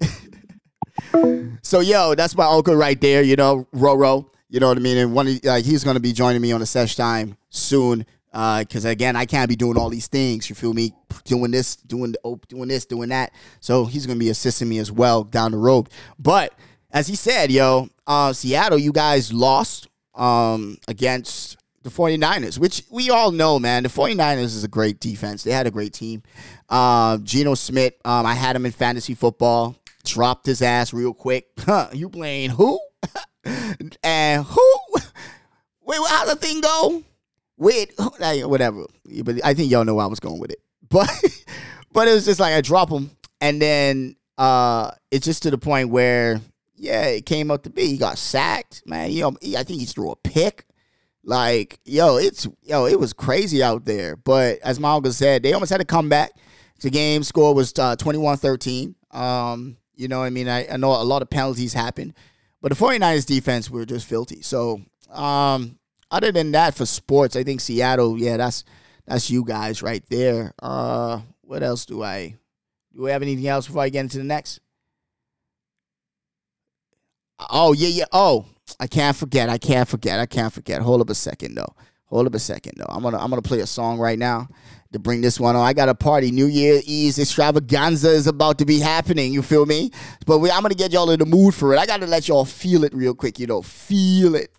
[0.00, 0.10] Yep.
[1.62, 3.22] So yo, that's my uncle right there.
[3.22, 4.26] You know, Roro.
[4.50, 4.96] You know what I mean?
[4.98, 8.04] And one, like uh, he's gonna be joining me on the sesh time soon.
[8.30, 10.48] Because again, I can't be doing all these things.
[10.48, 10.92] You feel me?
[11.24, 13.32] Doing this, doing the doing this, doing that.
[13.60, 15.88] So he's gonna be assisting me as well down the road.
[16.18, 16.54] But
[16.90, 23.10] as he said, yo, uh, Seattle, you guys lost um, against the 49ers, which we
[23.10, 23.82] all know, man.
[23.82, 25.42] The 49ers is a great defense.
[25.44, 26.22] They had a great team.
[26.68, 29.76] Uh, Geno Smith, um, I had him in fantasy football.
[30.04, 31.48] Dropped his ass real quick.
[31.58, 32.80] Huh, you playing who?
[34.02, 34.74] and who?
[35.82, 37.02] Wait, how the thing go?
[37.58, 38.86] Wait, like, whatever.
[39.24, 40.60] But I think y'all know where I was going with it.
[40.90, 41.10] But
[41.92, 43.10] but it was just like I drop him,
[43.42, 46.40] and then uh, it's just to the point where
[46.76, 47.88] yeah, it came up to be.
[47.88, 49.10] He got sacked, man.
[49.10, 50.64] You know, I think he threw a pick.
[51.24, 54.16] Like, yo, it's yo, it was crazy out there.
[54.16, 56.32] But as Malga said, they almost had to come back.
[56.80, 58.94] The game score was uh, 21-13.
[59.10, 62.14] Um, you know, I mean, I, I know a lot of penalties happened,
[62.62, 64.42] but the 49ers defense were just filthy.
[64.42, 65.77] So, um,
[66.10, 68.64] other than that, for sports, I think Seattle, yeah, that's
[69.06, 70.52] that's you guys right there.
[70.60, 72.36] Uh, what else do I
[72.92, 73.02] do?
[73.02, 74.60] We have anything else before I get into the next?
[77.50, 78.04] Oh yeah, yeah.
[78.12, 78.46] Oh,
[78.80, 79.48] I can't forget.
[79.48, 80.18] I can't forget.
[80.18, 80.82] I can't forget.
[80.82, 81.74] Hold up a second though.
[82.06, 82.86] Hold up a second though.
[82.88, 84.48] I'm gonna I'm gonna play a song right now
[84.92, 85.64] to bring this one on.
[85.64, 86.30] I got a party.
[86.30, 89.32] New Year extravaganza is about to be happening.
[89.32, 89.90] You feel me?
[90.26, 91.78] But we, I'm gonna get y'all in the mood for it.
[91.78, 93.38] I gotta let y'all feel it real quick.
[93.38, 94.50] You know, feel it.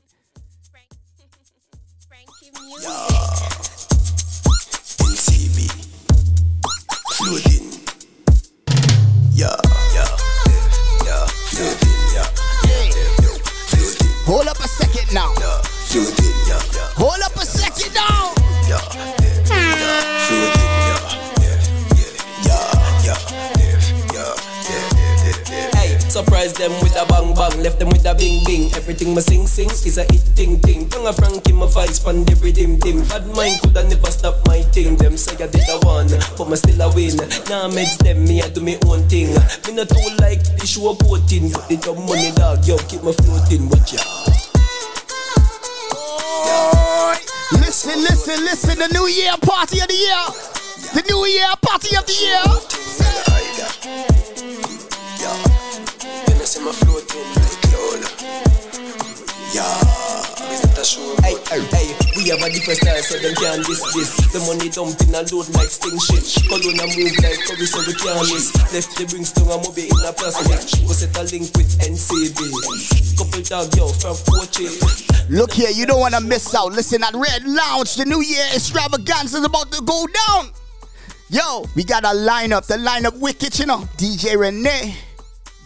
[14.29, 16.28] Hold up a second now.
[26.09, 28.73] Surprise them with a bang bang, left them with a bing bing.
[28.73, 30.89] Everything my sing sing is a hit ting ting.
[30.89, 33.05] Tongue a Frankie my vibes pan the rhythm dim.
[33.07, 34.95] Bad mind coulda never stop my thing.
[34.97, 37.17] Them say I did a one, but me still a win.
[37.49, 39.33] Now meds them, me I do me own thing.
[39.67, 43.13] Me not too like the show boating, but the dumb money dog, yo keep me
[43.13, 43.69] floating.
[43.69, 44.01] Watch ya.
[47.59, 48.79] Listen, listen, listen.
[48.79, 50.25] The New Year party of the year.
[50.93, 54.18] The New Year party of the year.
[56.49, 58.01] You know, see my floating like cloud.
[59.53, 59.69] Yeah,
[60.49, 61.13] is that a show?
[61.21, 64.17] Hey, hey, hey, we have a different style so them can't diss this.
[64.33, 66.25] The money dumped in a load like sting shit.
[66.49, 68.49] Colonna move like curry so we can't miss.
[68.73, 70.49] Left the rings to a movie in a plastic.
[70.89, 72.41] We set a link with NCB.
[73.17, 74.73] Couple dog yo from Poche.
[75.29, 76.73] Look here, you don't want to miss out.
[76.73, 77.93] Listen at Red Lounge.
[77.93, 80.49] The New Year extravaganza is about to go down.
[81.29, 82.65] Yo, we got a lineup.
[82.65, 83.85] The lineup wicked, you know.
[83.97, 84.97] DJ Renee,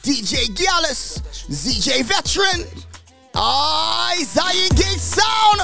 [0.04, 2.68] DJ Gallus, ZJ Veteran,
[3.34, 5.62] I Zion Gate Sound.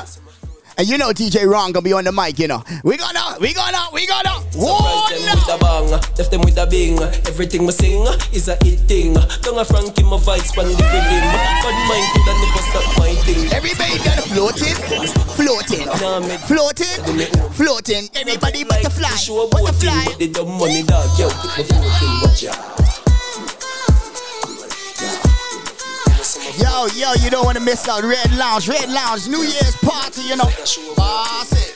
[0.78, 2.64] And you know DJ Ron gonna be on the mic, you know.
[2.86, 4.32] We gonna, we gonna, we gonna.
[4.54, 7.00] Surprise them with a bang, left them with a bing.
[7.28, 9.14] Everything me sing is a hit thing.
[9.44, 11.20] Tongue a Frankie my vibes pan the rhythm.
[11.36, 13.52] Bad mind coulda never stop my thing.
[13.52, 14.76] Everybody got floating,
[15.36, 15.84] floating,
[16.48, 18.08] floating, floating.
[18.16, 20.06] Everybody butterfly, the butterfly.
[20.06, 22.22] but the dumb money dog, yo floating.
[22.24, 22.89] Watch ya.
[26.60, 28.04] Yo, yo, you don't want to miss out.
[28.04, 30.44] Red Lounge, Red Lounge, New Year's party, you know.
[30.96, 31.76] Boss it.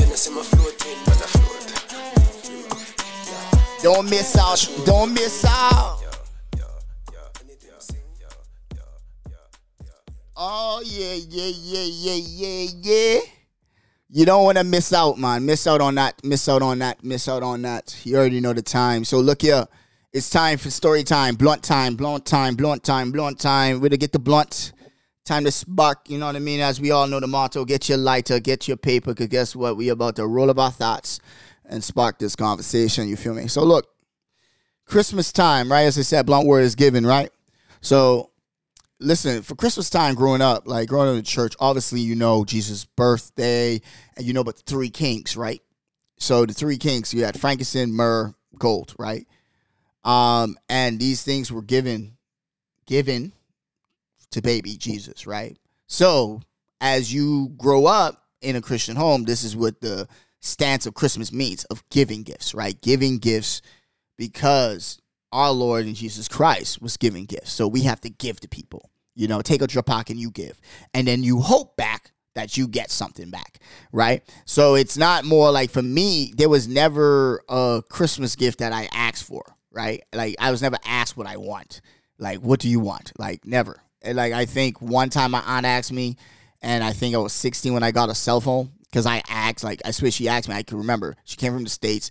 [0.00, 1.58] You know, see my floating, but I float.
[3.80, 4.68] Don't miss out.
[4.84, 6.02] Don't miss out.
[10.36, 13.20] Oh, yeah, yeah, yeah, yeah, yeah, yeah.
[14.10, 15.44] You don't want to miss out, man.
[15.46, 16.24] Miss out on that.
[16.24, 17.04] Miss out on that.
[17.04, 17.96] Miss out on that.
[18.02, 19.04] You already know the time.
[19.04, 19.68] So look here.
[20.10, 23.78] It's time for story time, blunt time, blunt time, blunt time, blunt time.
[23.78, 24.72] We're to get the blunt.
[25.26, 26.60] Time to spark, you know what I mean?
[26.60, 29.76] As we all know the motto, get your lighter, get your paper, because guess what?
[29.76, 31.20] We about to roll up our thoughts
[31.66, 33.48] and spark this conversation, you feel me?
[33.48, 33.86] So look,
[34.86, 35.82] Christmas time, right?
[35.82, 37.30] As I said, blunt word is given, right?
[37.82, 38.30] So
[39.00, 42.86] listen, for Christmas time growing up, like growing up in church, obviously you know Jesus'
[42.86, 43.82] birthday,
[44.16, 45.60] and you know about the three kings, right?
[46.16, 49.26] So the three kings, you had frankincense, myrrh, gold, right?
[50.08, 52.16] Um, and these things were given,
[52.86, 53.32] given
[54.30, 55.58] to baby Jesus, right?
[55.86, 56.40] So
[56.80, 60.08] as you grow up in a Christian home, this is what the
[60.40, 62.80] stance of Christmas means of giving gifts, right?
[62.80, 63.60] Giving gifts
[64.16, 64.98] because
[65.30, 67.52] our Lord and Jesus Christ was giving gifts.
[67.52, 68.90] So we have to give to people.
[69.14, 70.58] You know, take out your pocket and you give.
[70.94, 73.58] And then you hope back that you get something back,
[73.92, 74.22] right?
[74.46, 78.88] So it's not more like for me, there was never a Christmas gift that I
[78.92, 79.44] asked for,
[79.78, 80.02] right?
[80.12, 81.80] Like I was never asked what I want,
[82.18, 83.12] Like, what do you want?
[83.16, 83.80] Like, never.
[84.02, 86.16] And like, I think one time my aunt asked me,
[86.60, 89.62] and I think I was 16 when I got a cell phone because I asked,
[89.62, 90.56] like, I swear she asked me.
[90.56, 91.14] I can remember.
[91.24, 92.10] She came from the states,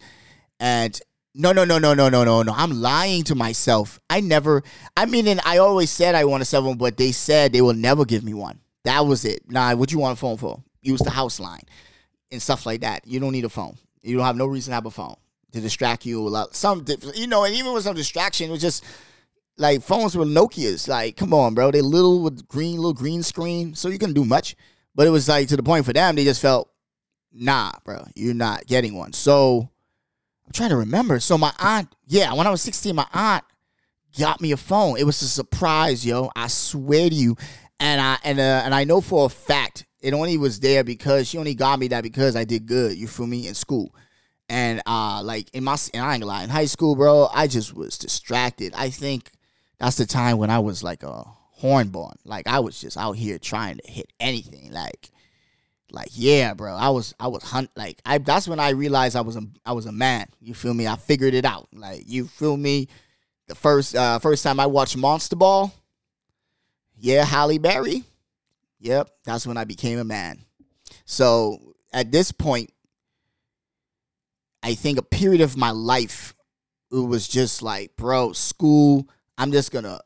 [0.62, 0.98] and
[1.36, 2.54] no, no, no, no, no, no, no, no.
[2.56, 4.00] I'm lying to myself.
[4.10, 4.64] I never.
[4.96, 7.62] I mean, and I always said I want a cell phone, but they said they
[7.62, 8.62] will never give me one.
[8.86, 9.42] That was it.
[9.50, 10.64] Nah, what you want a phone for?
[10.82, 11.64] Use the house line
[12.32, 13.06] and stuff like that.
[13.06, 13.78] You don't need a phone.
[14.02, 15.18] You don't have no reason to have a phone
[15.52, 16.56] to distract you a lot.
[16.56, 16.86] Some,
[17.16, 18.84] you know, and even with some distraction, it was just
[19.58, 20.88] like phones were Nokia's.
[20.88, 21.72] Like, come on, bro.
[21.72, 24.56] They little with green, little green screen, so you couldn't do much.
[24.96, 26.70] But it was like to the point for them, they just felt,
[27.32, 29.14] nah, bro, you're not getting one.
[29.14, 29.70] So
[30.46, 31.20] I'm trying to remember.
[31.20, 33.44] So my aunt, yeah, when I was 16, my aunt
[34.18, 34.98] got me a phone.
[34.98, 36.32] It was a surprise, yo.
[36.36, 37.38] I swear to you.
[37.80, 41.28] And I and uh, and I know for a fact it only was there because
[41.28, 42.98] she only got me that because I did good.
[42.98, 43.94] You feel me in school.
[44.50, 47.74] And uh, like in my, and I ain't lie, in high school, bro, I just
[47.74, 48.74] was distracted.
[48.76, 49.32] I think
[49.80, 51.26] that's the time when I was like a
[51.62, 52.16] hornborn.
[52.24, 54.72] Like I was just out here trying to hit anything.
[54.72, 55.12] Like,
[55.92, 56.76] like yeah, bro.
[56.76, 57.72] I was, I was hunt.
[57.76, 60.28] Like I, that's when I realized I was a, I was a man.
[60.40, 60.88] You feel me?
[60.88, 61.68] I figured it out.
[61.74, 62.88] Like you feel me?
[63.48, 65.74] The first, uh, first time I watched Monster Ball.
[66.98, 68.04] Yeah, Halle Berry.
[68.80, 70.40] Yep, that's when I became a man.
[71.06, 71.60] So
[71.94, 72.72] at this point,
[74.68, 76.36] I think a period of my life,
[76.92, 79.08] it was just like, bro, school.
[79.38, 80.02] I'm just gonna,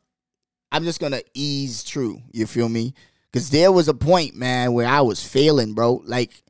[0.72, 2.22] I'm just gonna ease through.
[2.32, 2.94] You feel me?
[3.32, 6.04] Because there was a point, man, where I was failing, bro.
[6.06, 6.44] Like,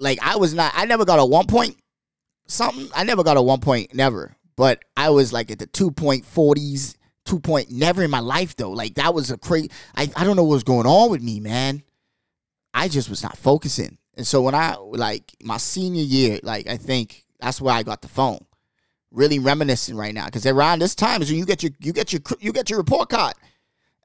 [0.00, 0.72] like I was not.
[0.74, 1.76] I never got a one point
[2.48, 2.88] something.
[2.92, 4.34] I never got a one point, never.
[4.56, 7.70] But I was like at the two point forties, two point.
[7.70, 8.72] Never in my life though.
[8.72, 9.70] Like that was a crazy.
[9.94, 11.84] I I don't know what was going on with me, man.
[12.74, 13.96] I just was not focusing.
[14.20, 18.02] And so when I like my senior year, like I think that's where I got
[18.02, 18.44] the phone.
[19.10, 22.12] Really reminiscing right now because around this time is when you get your you get
[22.12, 23.32] your you get your report card.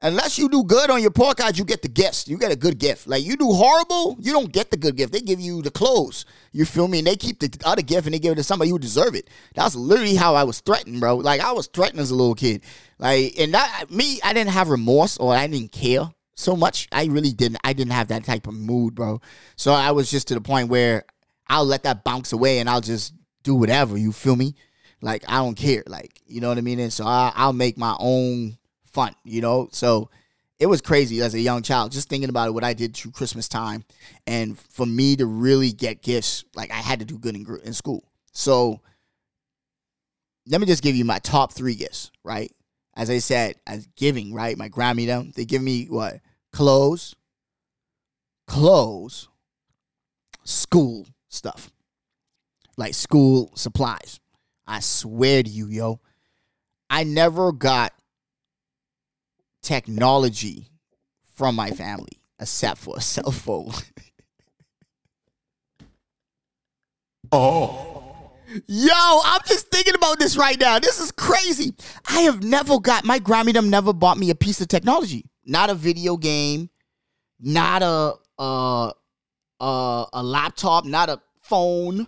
[0.00, 2.28] Unless you do good on your report card, you get the gifts.
[2.28, 3.06] You get a good gift.
[3.06, 5.12] Like you do horrible, you don't get the good gift.
[5.12, 6.24] They give you the clothes.
[6.50, 7.00] You feel me?
[7.00, 9.28] And they keep the other gift and they give it to somebody who deserve it.
[9.54, 11.16] That's literally how I was threatened, bro.
[11.16, 12.62] Like I was threatened as a little kid.
[12.98, 16.86] Like and that me, I didn't have remorse or I didn't care so much.
[16.92, 17.58] I really didn't.
[17.64, 19.20] I didn't have that type of mood, bro.
[19.56, 21.04] So I was just to the point where
[21.48, 23.96] I'll let that bounce away and I'll just do whatever.
[23.96, 24.54] You feel me?
[25.00, 25.82] Like I don't care.
[25.86, 26.78] Like you know what I mean.
[26.78, 29.14] And so I, I'll make my own fun.
[29.24, 29.68] You know.
[29.72, 30.10] So
[30.58, 33.12] it was crazy as a young child, just thinking about it, what I did through
[33.12, 33.84] Christmas time,
[34.26, 37.72] and for me to really get gifts, like I had to do good in, in
[37.74, 38.04] school.
[38.32, 38.80] So
[40.46, 42.52] let me just give you my top three gifts, right?
[42.96, 44.56] As I said, as giving, right?
[44.56, 46.20] My Grammy them, they give me what?
[46.52, 47.14] Clothes,
[48.46, 49.28] clothes,
[50.44, 51.70] school stuff.
[52.78, 54.18] Like school supplies.
[54.66, 56.00] I swear to you, yo.
[56.88, 57.92] I never got
[59.62, 60.68] technology
[61.34, 63.72] from my family except for a cell phone.
[67.32, 68.05] oh.
[68.66, 68.92] Yo,
[69.24, 70.78] I'm just thinking about this right now.
[70.78, 71.74] This is crazy.
[72.08, 75.24] I have never got my Grammy them never bought me a piece of technology.
[75.44, 76.70] Not a video game,
[77.40, 78.92] not a uh
[79.60, 82.06] uh a laptop, not a phone.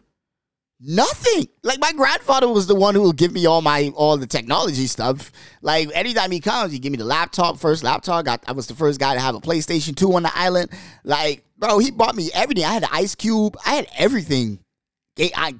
[0.80, 1.48] Nothing.
[1.64, 4.86] Like my grandfather was the one who would give me all my all the technology
[4.86, 5.32] stuff.
[5.60, 7.58] Like anytime he comes, he give me the laptop.
[7.58, 10.70] First laptop, I was the first guy to have a PlayStation 2 on the island.
[11.02, 12.64] Like, bro, he bought me everything.
[12.64, 13.56] I had an ice cube.
[13.66, 14.60] I had everything.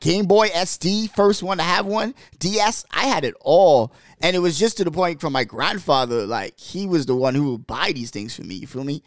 [0.01, 2.15] Game Boy SP, first one to have one.
[2.39, 3.93] DS, I had it all.
[4.21, 7.35] And it was just to the point from my grandfather, like he was the one
[7.35, 8.57] who would buy these things for me.
[8.57, 9.03] You feel me?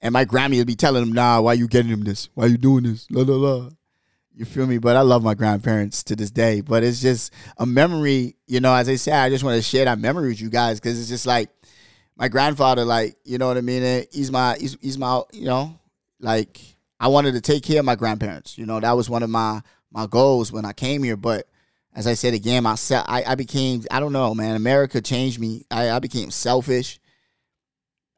[0.00, 2.30] And my Grammy would be telling him, nah, why you getting him this?
[2.34, 3.06] Why you doing this?
[3.10, 3.70] La la la.
[4.34, 4.78] You feel me?
[4.78, 6.62] But I love my grandparents to this day.
[6.62, 9.84] But it's just a memory, you know, as I said, I just want to share
[9.84, 11.50] that memory with you guys because it's just like
[12.16, 14.06] my grandfather, like, you know what I mean?
[14.10, 15.78] He's my, he's, he's my, you know,
[16.20, 16.60] like
[16.98, 18.56] I wanted to take care of my grandparents.
[18.56, 19.62] You know, that was one of my
[19.92, 21.16] my goals when I came here.
[21.16, 21.46] But
[21.94, 24.56] as I said again, myself, I, I became, I don't know, man.
[24.56, 25.64] America changed me.
[25.70, 27.00] I, I became selfish.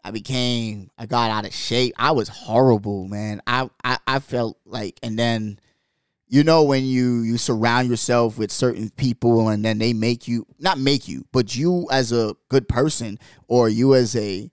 [0.04, 1.94] I became, I got out of shape.
[1.96, 3.40] I was horrible, man.
[3.46, 5.58] I, I, I felt like, and then,
[6.32, 10.46] you know, when you you surround yourself with certain people, and then they make you
[10.58, 13.18] not make you, but you as a good person,
[13.48, 14.50] or you as a,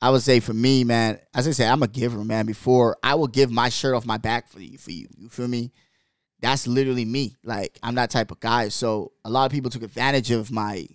[0.00, 1.20] I would say for me, man.
[1.34, 2.46] As I said, I'm a giver, man.
[2.46, 5.08] Before I will give my shirt off my back for you, for you.
[5.18, 5.72] You feel me?
[6.40, 7.36] That's literally me.
[7.44, 8.68] Like I'm that type of guy.
[8.68, 10.86] So a lot of people took advantage of my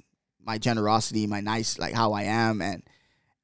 [0.44, 2.84] my generosity, my nice, like how I am, and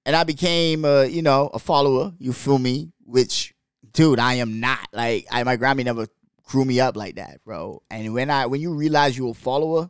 [0.05, 2.13] and I became, uh, you know, a follower.
[2.17, 2.91] You feel me?
[3.05, 3.53] Which,
[3.93, 4.87] dude, I am not.
[4.91, 6.07] Like, I, my Grammy never
[6.43, 7.83] grew me up like that, bro.
[7.91, 9.89] And when I, when you realize you're a follower,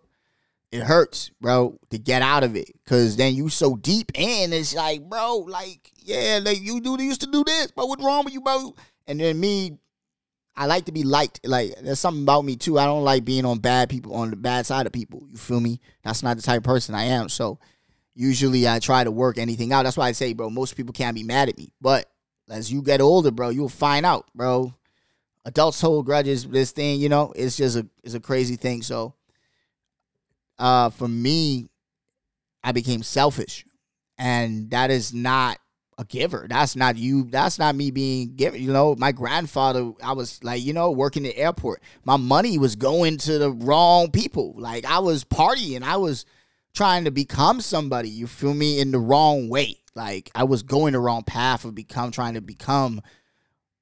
[0.72, 2.70] it hurts, bro, to get out of it.
[2.86, 7.22] Cause then you so deep in, it's like, bro, like, yeah, like you do used
[7.22, 8.74] to do this, but what's wrong with you, bro?
[9.08, 9.78] And then me,
[10.56, 11.46] I like to be liked.
[11.46, 12.78] Like there's something about me too.
[12.78, 15.24] I don't like being on bad people on the bad side of people.
[15.30, 15.80] You feel me?
[16.04, 17.30] That's not the type of person I am.
[17.30, 17.60] So
[18.14, 19.84] usually I try to work anything out.
[19.84, 21.72] That's why I say, bro, most people can't be mad at me.
[21.80, 22.10] But
[22.50, 24.74] as you get older, bro, you'll find out, bro.
[25.46, 26.46] Adults hold grudges.
[26.46, 28.82] This thing, you know, it's just a it's a crazy thing.
[28.82, 29.16] So
[30.60, 31.70] uh for me,
[32.64, 33.66] I became selfish.
[34.18, 35.58] And that is not
[36.02, 36.48] a giver.
[36.50, 37.24] That's not you.
[37.26, 38.62] That's not me being given.
[38.62, 41.82] You know, my grandfather, I was like, you know, working the airport.
[42.04, 44.56] My money was going to the wrong people.
[44.58, 45.84] Like I was partying.
[45.84, 46.26] I was
[46.74, 48.10] trying to become somebody.
[48.10, 48.80] You feel me?
[48.80, 49.78] In the wrong way.
[49.96, 53.02] Like I was going the wrong path of become trying to become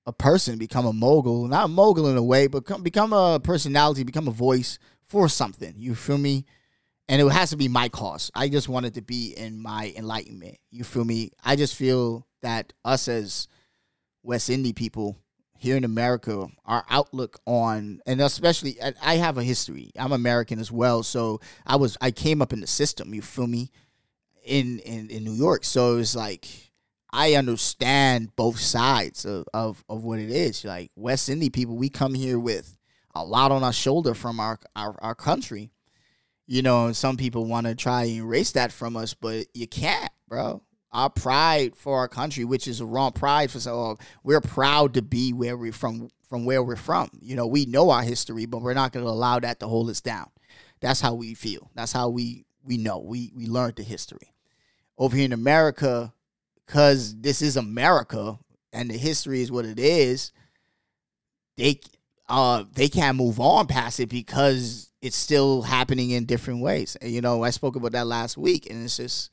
[0.06, 1.48] a person, become a mogul.
[1.48, 5.30] Not a mogul in a way, but come, become a personality, become a voice for
[5.30, 5.76] something.
[5.78, 6.46] You feel me?
[7.10, 8.30] And it has to be my cause.
[8.36, 10.58] I just wanted to be in my enlightenment.
[10.70, 11.32] You feel me?
[11.44, 13.48] I just feel that us as
[14.22, 15.18] West Indian people
[15.58, 19.92] here in America, our outlook on, and especially, I- have a history.
[19.98, 23.14] I'm American as well, so I was, I came up in the system.
[23.14, 23.72] You feel me?
[24.46, 26.48] In in in New York, so it's like
[27.12, 30.64] I understand both sides of, of of what it is.
[30.64, 32.78] Like West Indian people, we come here with
[33.14, 35.72] a lot on our shoulder from our our, our country.
[36.52, 40.12] You know, some people want to try and erase that from us, but you can't,
[40.28, 40.64] bro.
[40.92, 45.04] Our pride for our country, which is a wrong pride for so we're proud to
[45.04, 47.12] be where we're from from where we're from.
[47.22, 50.02] You know, we know our history, but we're not gonna allow that to hold us
[50.02, 50.32] down.
[50.80, 51.70] That's how we feel.
[51.76, 52.98] That's how we we know.
[52.98, 54.34] We we learned the history.
[54.98, 56.16] Over here in America,
[56.66, 58.40] because this is America
[58.74, 60.32] and the history is what it is,
[61.58, 61.80] they
[62.28, 66.98] uh they can't move on past it because it's still happening in different ways.
[67.02, 69.32] And, you know, I spoke about that last week, and it's just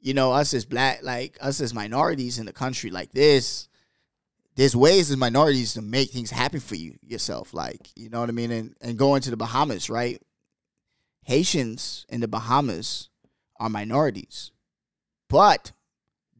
[0.00, 3.68] you know us as black, like us as minorities in the country like this.
[4.54, 8.28] There's ways as minorities to make things happen for you yourself, like you know what
[8.28, 10.20] I mean, and and going to the Bahamas, right?
[11.24, 13.10] Haitians in the Bahamas
[13.60, 14.52] are minorities,
[15.28, 15.72] but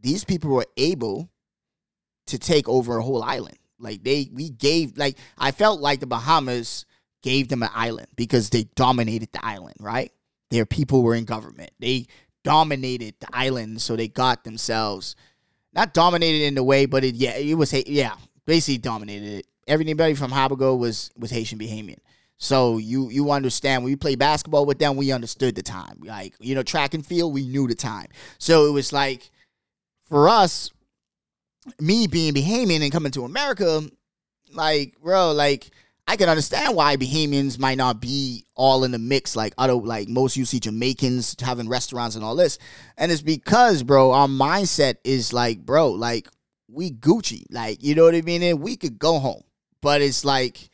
[0.00, 1.28] these people were able
[2.26, 3.58] to take over a whole island.
[3.78, 6.84] Like they, we gave, like I felt like the Bahamas
[7.22, 9.76] gave them an island because they dominated the island.
[9.80, 10.12] Right,
[10.50, 11.70] their people were in government.
[11.78, 12.06] They
[12.44, 15.16] dominated the island, so they got themselves
[15.72, 18.14] not dominated in the way, but it yeah, it was yeah,
[18.46, 19.46] basically dominated it.
[19.66, 21.98] Everybody from Abaco was was Haitian Bahamian.
[22.38, 26.00] So you you understand when we play basketball with them, we understood the time.
[26.04, 28.06] Like you know, track and field, we knew the time.
[28.38, 29.30] So it was like
[30.08, 30.70] for us,
[31.80, 33.82] me being Bahamian and coming to America,
[34.52, 35.70] like, bro, like,
[36.08, 40.08] I can understand why Bahamians might not be all in the mix like other, like
[40.08, 42.58] most you see Jamaicans having restaurants and all this.
[42.96, 46.26] And it's because, bro, our mindset is like, bro, like,
[46.66, 47.44] we Gucci.
[47.50, 48.42] Like, you know what I mean?
[48.42, 49.42] And we could go home.
[49.82, 50.70] But it's like,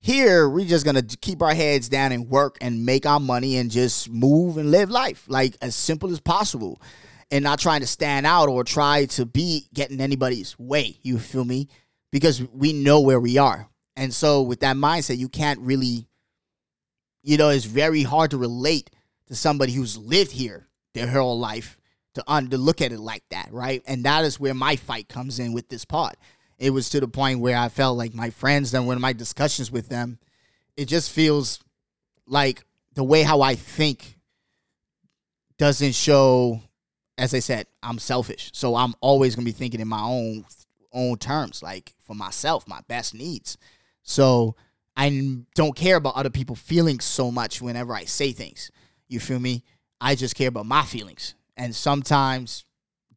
[0.00, 3.70] here, we're just gonna keep our heads down and work and make our money and
[3.70, 5.24] just move and live life.
[5.26, 6.82] Like, as simple as possible
[7.30, 10.98] and not trying to stand out or try to be getting anybody's way.
[11.00, 11.68] You feel me?
[12.12, 13.70] Because we know where we are.
[13.96, 16.06] And so with that mindset, you can't really,
[17.22, 18.90] you know, it's very hard to relate
[19.28, 21.78] to somebody who's lived here their whole life
[22.14, 23.82] to, un- to look at it like that, right?
[23.86, 26.16] And that is where my fight comes in with this part.
[26.58, 29.70] It was to the point where I felt like my friends, then when my discussions
[29.70, 30.18] with them,
[30.76, 31.60] it just feels
[32.26, 34.18] like the way how I think
[35.58, 36.60] doesn't show
[37.18, 38.50] as I said, I'm selfish.
[38.52, 40.44] So I'm always gonna be thinking in my own
[40.92, 43.58] own terms, like for myself, my best needs.
[44.06, 44.54] So
[44.96, 48.70] I don't care about other people feeling so much whenever I say things.
[49.08, 49.64] You feel me?
[50.00, 51.34] I just care about my feelings.
[51.56, 52.64] And sometimes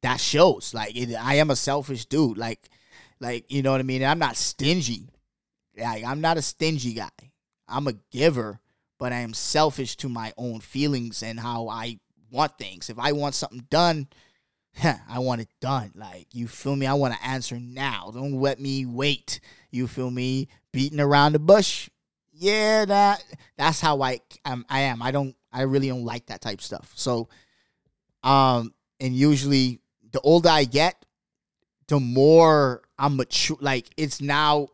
[0.02, 0.74] that shows.
[0.74, 2.38] Like it, I am a selfish dude.
[2.38, 2.70] Like
[3.20, 4.04] like you know what I mean?
[4.04, 5.10] I'm not stingy.
[5.78, 7.10] Like I'm not a stingy guy.
[7.68, 8.60] I'm a giver,
[8.98, 12.00] but I am selfish to my own feelings and how I
[12.32, 12.90] want things.
[12.90, 14.08] If I want something done,
[14.84, 15.92] I want it done.
[15.96, 16.86] Like, you feel me?
[16.86, 18.12] I want to answer now.
[18.14, 19.40] Don't let me wait.
[19.72, 20.48] You feel me?
[20.72, 21.90] Beating around the bush.
[22.32, 23.24] Yeah, that
[23.58, 25.02] that's how I um, I am.
[25.02, 26.92] I don't I really don't like that type stuff.
[26.96, 27.28] So
[28.24, 29.80] um and usually
[30.12, 31.06] the older I get,
[31.88, 34.70] the more I'm mature like it's now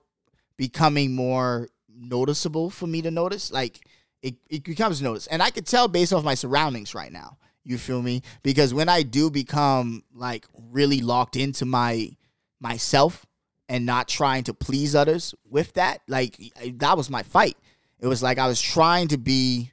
[0.57, 3.51] becoming more noticeable for me to notice.
[3.51, 3.87] Like
[4.21, 5.27] it, it becomes noticed.
[5.31, 7.37] And I could tell based off my surroundings right now.
[7.63, 8.21] You feel me?
[8.43, 12.15] Because when I do become like really locked into my
[12.59, 13.25] myself
[13.67, 16.37] and not trying to please others with that, like
[16.75, 17.57] that was my fight.
[17.99, 19.71] It was like I was trying to be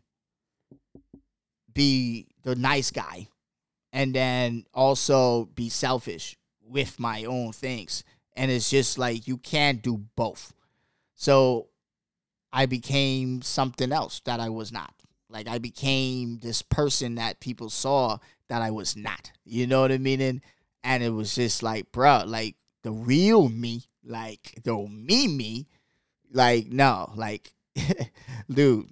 [1.73, 3.29] be the nice guy
[3.93, 6.37] and then also be selfish
[6.67, 8.05] with my own things.
[8.35, 10.55] And it's just like you can't do both.
[11.15, 11.69] So
[12.53, 14.95] I became something else that I was not.
[15.29, 18.19] Like I became this person that people saw
[18.49, 19.33] that I was not.
[19.45, 20.21] You know what I mean?
[20.21, 20.41] And,
[20.83, 25.69] and it was just like, bruh, like the real me, like the me me,
[26.33, 27.53] like no, like
[28.51, 28.91] dude,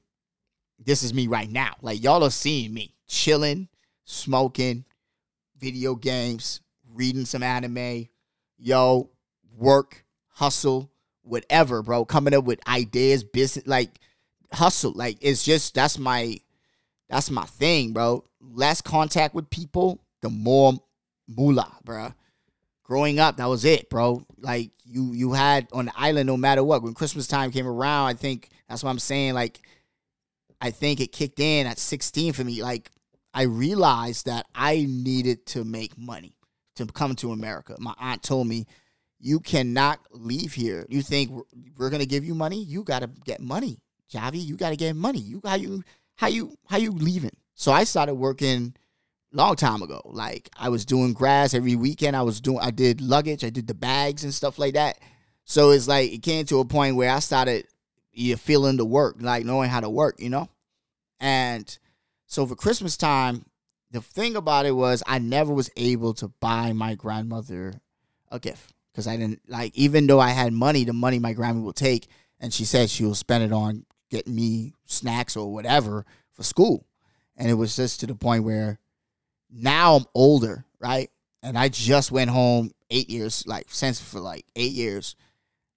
[0.78, 1.74] this is me right now.
[1.82, 3.68] Like y'all are seeing me chilling,
[4.04, 4.84] smoking,
[5.58, 8.08] video games, reading some anime,
[8.58, 9.10] yo,
[9.56, 10.90] work, hustle,
[11.22, 12.04] whatever, bro.
[12.04, 13.90] Coming up with ideas, business, like
[14.52, 14.92] hustle.
[14.94, 16.36] Like it's just that's my
[17.08, 18.24] that's my thing, bro.
[18.40, 20.74] Less contact with people, the more
[21.28, 22.14] moolah, bro.
[22.90, 24.26] Growing up, that was it, bro.
[24.38, 26.82] Like you you had on the island no matter what.
[26.82, 29.34] When Christmas time came around, I think that's what I'm saying.
[29.34, 29.60] Like
[30.60, 32.64] I think it kicked in at 16 for me.
[32.64, 32.90] Like
[33.32, 36.34] I realized that I needed to make money
[36.74, 37.76] to come to America.
[37.78, 38.66] My aunt told me,
[39.20, 40.84] "You cannot leave here.
[40.88, 41.42] You think we're,
[41.78, 42.60] we're gonna give you money?
[42.60, 43.78] You gotta get money,
[44.12, 44.44] Javi.
[44.44, 45.20] You gotta get money.
[45.20, 45.84] You how you
[46.16, 48.74] how you how you leaving?" So I started working
[49.32, 50.00] long time ago.
[50.04, 52.16] Like I was doing grass every weekend.
[52.16, 53.44] I was doing I did luggage.
[53.44, 54.98] I did the bags and stuff like that.
[55.44, 57.66] So it's like it came to a point where I started
[58.12, 60.48] you feeling the work, like knowing how to work, you know,
[61.20, 61.78] and
[62.26, 63.44] so for Christmas time,
[63.90, 67.74] the thing about it was I never was able to buy my grandmother
[68.30, 71.60] a gift because I didn't like even though I had money, the money my grandma
[71.60, 72.08] will take,
[72.40, 76.86] and she said she will spend it on getting me snacks or whatever for school,
[77.36, 78.78] and it was just to the point where
[79.52, 81.10] now I'm older, right,
[81.42, 85.16] and I just went home eight years, like since for like eight years.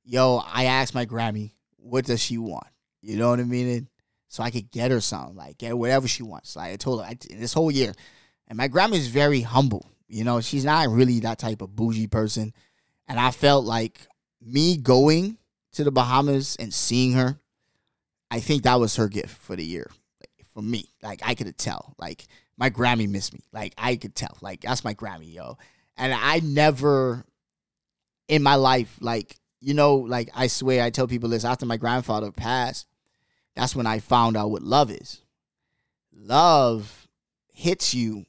[0.04, 2.68] Yo, I asked my Grammy, what does she want?
[3.02, 3.70] You know what I mean?
[3.70, 3.88] And
[4.28, 6.56] so I could get her something, like get whatever she wants.
[6.56, 7.94] Like I told her I, this whole year,
[8.48, 9.90] and my grandma is very humble.
[10.08, 12.54] You know, she's not really that type of bougie person,
[13.08, 14.02] and I felt like
[14.42, 15.38] me going
[15.74, 17.40] to the Bahamas and seeing her,
[18.30, 20.90] I think that was her gift for the year like, for me.
[21.02, 22.28] Like I could tell, like
[22.64, 23.42] my Grammy missed me.
[23.52, 25.58] Like I could tell, like that's my Grammy, yo.
[25.98, 27.26] And I never
[28.30, 31.76] in my life, like you know, like I swear, I tell people this after my
[31.76, 32.88] grandfather passed
[33.54, 35.22] that's when I found out what love is.
[36.14, 37.08] Love
[37.54, 38.26] hits you.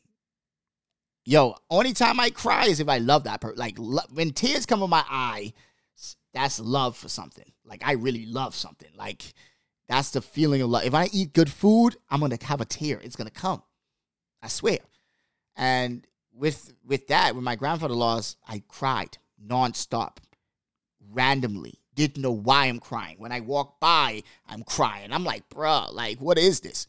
[1.24, 3.56] Yo, only time I cry is if I love that person.
[3.56, 5.52] Like lo- when tears come in my eye,
[6.32, 7.50] that's love for something.
[7.64, 8.90] Like I really love something.
[8.96, 9.22] Like
[9.88, 10.82] that's the feeling of love.
[10.82, 13.00] If I eat good food, I'm gonna have a tear.
[13.00, 13.62] It's gonna come.
[14.44, 14.78] I swear.
[15.56, 20.18] And with with that, when my grandfather lost, I cried nonstop,
[21.12, 23.16] randomly didn't know why I'm crying.
[23.18, 25.12] When I walk by, I'm crying.
[25.12, 26.86] I'm like, bruh, like, what is this?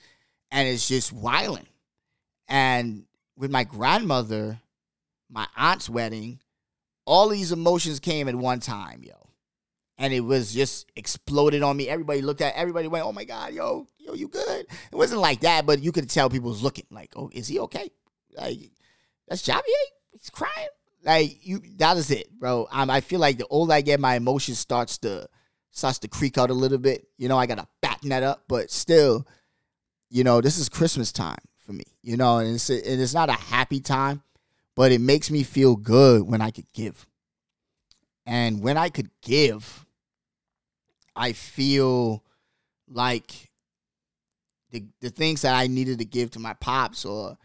[0.52, 1.68] And it's just violent.
[2.48, 3.06] And
[3.38, 4.60] with my grandmother,
[5.30, 6.40] my aunt's wedding,
[7.06, 9.25] all these emotions came at one time, yo.
[9.98, 11.88] And it was just exploded on me.
[11.88, 14.66] Everybody looked at everybody went, oh my God, yo, yo, you good?
[14.92, 17.60] It wasn't like that, but you could tell people was looking like, oh, is he
[17.62, 17.90] okay?
[18.36, 18.72] Like,
[19.28, 19.62] that's Javier?
[20.12, 20.68] He's crying.
[21.04, 22.68] Like you, that is it, bro.
[22.72, 25.30] Um, I feel like the older I get, my emotion starts to
[25.70, 27.08] starts to creak out a little bit.
[27.18, 29.28] You know, I gotta batten that up, but still,
[30.10, 31.84] you know, this is Christmas time for me.
[32.02, 34.24] You know, and it's and it's not a happy time,
[34.74, 37.06] but it makes me feel good when I could give.
[38.26, 39.85] And when I could give,
[41.16, 42.24] I feel
[42.88, 43.50] like
[44.72, 47.38] the the things that I needed to give to my pops or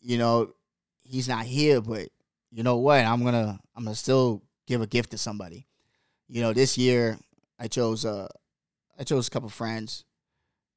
[0.00, 0.52] you know,
[1.02, 2.08] he's not here, but
[2.50, 3.04] you know what?
[3.04, 5.66] I'm gonna I'm gonna still give a gift to somebody.
[6.28, 7.18] You know, this year
[7.58, 8.28] I chose uh
[8.98, 10.04] I chose a couple friends.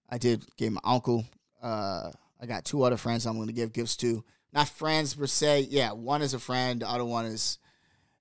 [0.10, 1.26] I did give my uncle.
[1.62, 2.12] Uh
[2.42, 4.24] I got two other friends I'm gonna give gifts to.
[4.54, 5.68] Not friends per se.
[5.70, 7.60] Yeah, one is a friend, the other one is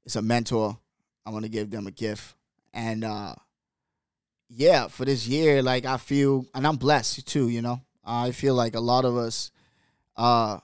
[0.04, 0.78] is a mentor.
[1.24, 2.34] I'm gonna give them a gift.
[2.72, 3.34] And uh
[4.50, 7.80] yeah, for this year, like I feel and I'm blessed too, you know.
[8.04, 9.50] I feel like a lot of us
[10.16, 10.58] uh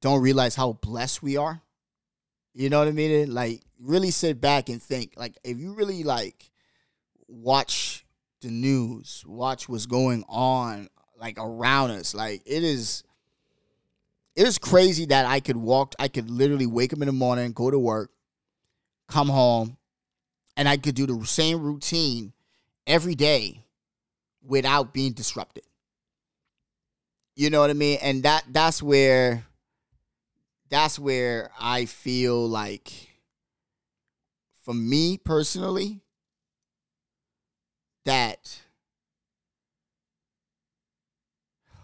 [0.00, 1.62] don't realize how blessed we are
[2.54, 3.32] you know what I mean?
[3.32, 5.14] Like really sit back and think.
[5.16, 6.50] Like if you really like
[7.28, 8.04] watch
[8.40, 13.04] the news, watch what's going on like around us, like it is
[14.36, 17.52] it is crazy that I could walk I could literally wake up in the morning,
[17.52, 18.10] go to work,
[19.08, 19.76] come home,
[20.56, 22.32] and I could do the same routine
[22.90, 23.64] every day
[24.42, 25.64] without being disrupted.
[27.36, 27.98] You know what I mean?
[28.02, 29.44] And that that's where
[30.68, 32.92] that's where I feel like,
[34.64, 36.00] for me personally,
[38.04, 38.60] that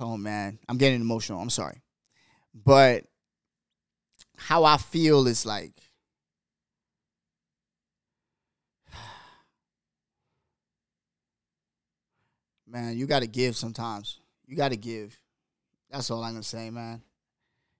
[0.01, 1.41] oh man, I'm getting emotional.
[1.41, 1.83] I'm sorry.
[2.53, 3.05] But
[4.37, 5.73] how I feel is like
[12.67, 14.19] man, you got to give sometimes.
[14.47, 15.19] You got to give.
[15.91, 17.01] That's all I'm gonna say, man.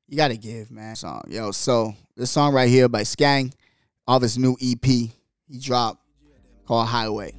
[0.09, 0.95] You got to give, man.
[0.97, 1.51] Song, yo.
[1.51, 3.53] So this song right here by Skeng,
[4.07, 5.13] off his new EP, he
[5.61, 6.01] dropped
[6.67, 7.35] called Highway.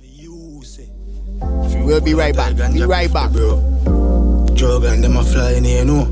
[1.86, 2.56] We'll be right back.
[2.74, 3.32] Be right back.
[3.32, 6.06] Drug and them a flying here, no.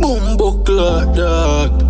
[0.00, 1.82] Boom, buckler, dog.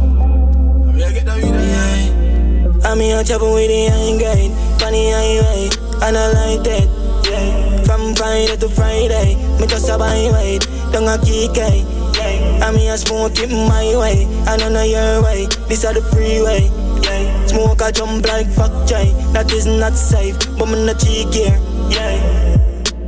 [2.84, 4.73] I'm here chopping with the iron guide.
[4.78, 5.70] Funny highway,
[6.00, 6.88] I like that.
[7.28, 7.82] Yeah.
[7.84, 10.66] From Friday to Friday, me just a buy wait.
[10.92, 12.04] Don't a kick yeah.
[12.62, 15.46] I'm here smoking my way, I know your way.
[15.68, 16.70] This are the freeway.
[17.02, 17.46] Yeah.
[17.46, 19.12] Smoke a jump like fuck jay.
[19.32, 21.58] That is not safe, but me not cheek here.
[21.90, 22.54] Yeah.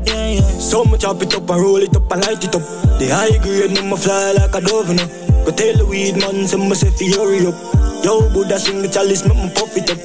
[0.04, 0.40] Yeah, yeah.
[0.60, 2.62] So much chop it up and roll it up and light it up.
[2.98, 5.06] The high grade, no me fly like a dove, know.
[5.44, 7.54] Go tell the weed man, say me say fi hurry up.
[8.04, 9.98] Yo, Buddha sing the chalice, make me puff it up.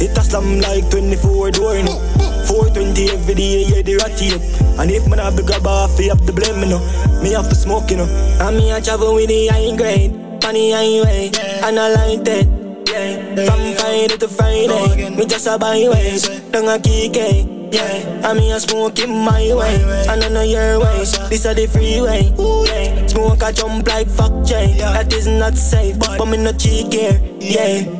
[0.00, 1.98] It a slam like 24 door, know.
[2.46, 4.42] 420 every day, yeah, the ratty up.
[4.78, 6.80] And if man have the grab off, you have the blame, you know.
[7.22, 8.08] Me have to smoke, you know.
[8.40, 11.30] And me a travel with the high grade, the highway,
[11.66, 12.46] and I like that.
[12.88, 13.44] Yeah.
[13.44, 16.18] From Friday to Friday, me just a buy way,
[16.50, 19.76] don't a kick yeah, I mean I smoke in my way,
[20.08, 21.04] and I know your way.
[21.28, 22.32] This are the freeway.
[22.64, 23.06] Yeah.
[23.06, 24.78] Smoke a jump like fuck Jay.
[24.78, 27.20] That is not safe, but me not cheek here.
[27.40, 27.97] Yeah.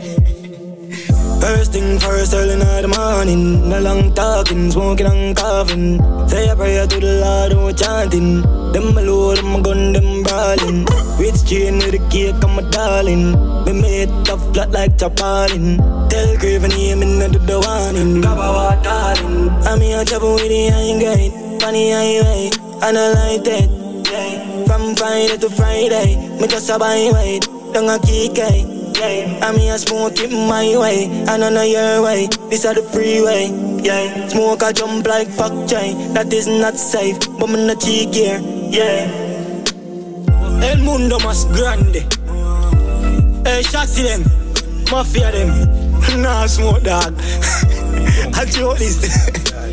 [1.40, 3.68] First thing first, early in the morning.
[3.68, 5.98] No long talking, smoking and coughing.
[6.28, 8.42] Say a prayer to the Lord, we chanting.
[8.72, 10.84] Them load, them a gun, them brawling.
[11.18, 13.32] Rich chain with a cake, I'm a darling.
[13.64, 15.78] Me made tough flat like Chapalin.
[16.10, 18.20] Tell Craven name and I do the warning.
[18.20, 19.50] Gaba wa darling.
[19.64, 21.62] I'm here chopping with the high grade.
[21.62, 22.50] Funny highway,
[22.82, 23.68] and I like that.
[24.66, 27.48] From Friday to Friday, me just a buy wait.
[27.72, 28.38] Don't a kick
[28.96, 29.40] yeah.
[29.42, 32.28] I'm here smoking my way, and I know your way.
[32.50, 33.48] This are the freeway,
[33.82, 34.28] yeah.
[34.28, 35.94] Smoke a jump like fuck Jay.
[36.14, 39.08] That is not safe, but me not here, yeah.
[40.62, 42.06] El mundo más grande.
[43.44, 44.24] Hey, shots them,
[44.90, 45.68] mafia them.
[46.16, 47.14] Nah, smoke dog.
[48.34, 49.02] I joke this.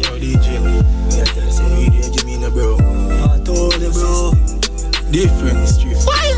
[0.03, 2.75] Yo, DJ, me a tell you, say, video, give me no bro.
[2.75, 4.33] I told you, bro.
[5.11, 5.97] Different street.
[6.03, 6.35] Fire.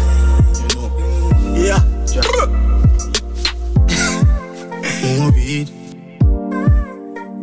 [0.53, 1.55] You know.
[1.55, 2.56] Yeah.
[5.47, 5.69] Weed.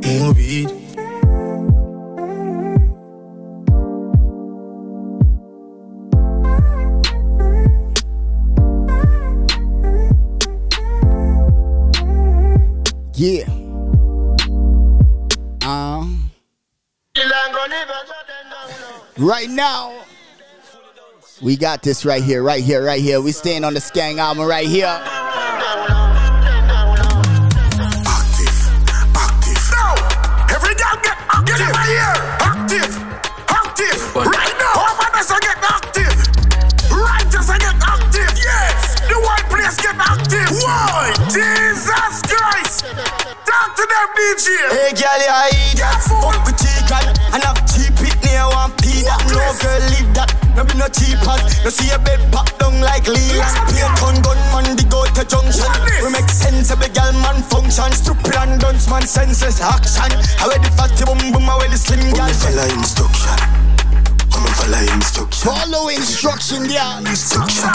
[0.05, 0.69] More weed.
[13.15, 13.45] Yeah.
[15.67, 16.31] Um.
[19.17, 19.97] Right now,
[21.41, 23.23] we got this right here, right here, right here.
[23.23, 25.14] We staying on the Skeng album right here.
[41.35, 42.87] Jesus Christ.
[43.43, 44.55] Talk to them, DJ.
[44.71, 45.99] Hey, girl, you hide that.
[46.07, 49.03] Fuck with chicken and have cheap it near one P.
[49.03, 50.31] That no girl leave that.
[50.55, 51.43] No be no cheap hot.
[51.67, 53.51] No see a bed pop down like Leland.
[53.67, 55.67] Pay a ton gun man, the go to junction.
[56.07, 57.91] We make sense of the girl man function.
[57.91, 60.15] Stupid and dunce man senses action.
[60.39, 62.31] How the fatty boom boom, how the slim girl.
[62.31, 63.39] Follow instruction.
[64.31, 65.43] Come and follow instruction.
[65.51, 67.03] Follow instruction, yeah.
[67.03, 67.75] Instruction.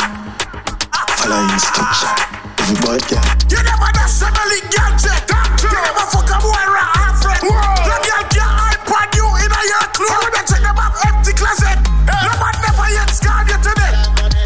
[1.20, 2.39] Follow instruction.
[2.70, 3.26] Every boy, yeah.
[3.50, 5.26] You never nationally get jet.
[5.26, 7.42] You never fuck a boy right half friend.
[7.42, 10.30] The girl can't iPad you in a your clothes.
[10.30, 11.82] You check them up empty closet.
[12.06, 13.98] No man never yet scarred you today.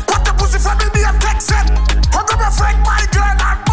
[0.08, 0.56] Put the pussy
[0.96, 1.68] be a text it.
[2.16, 3.73] Hug up your friend, my girl, and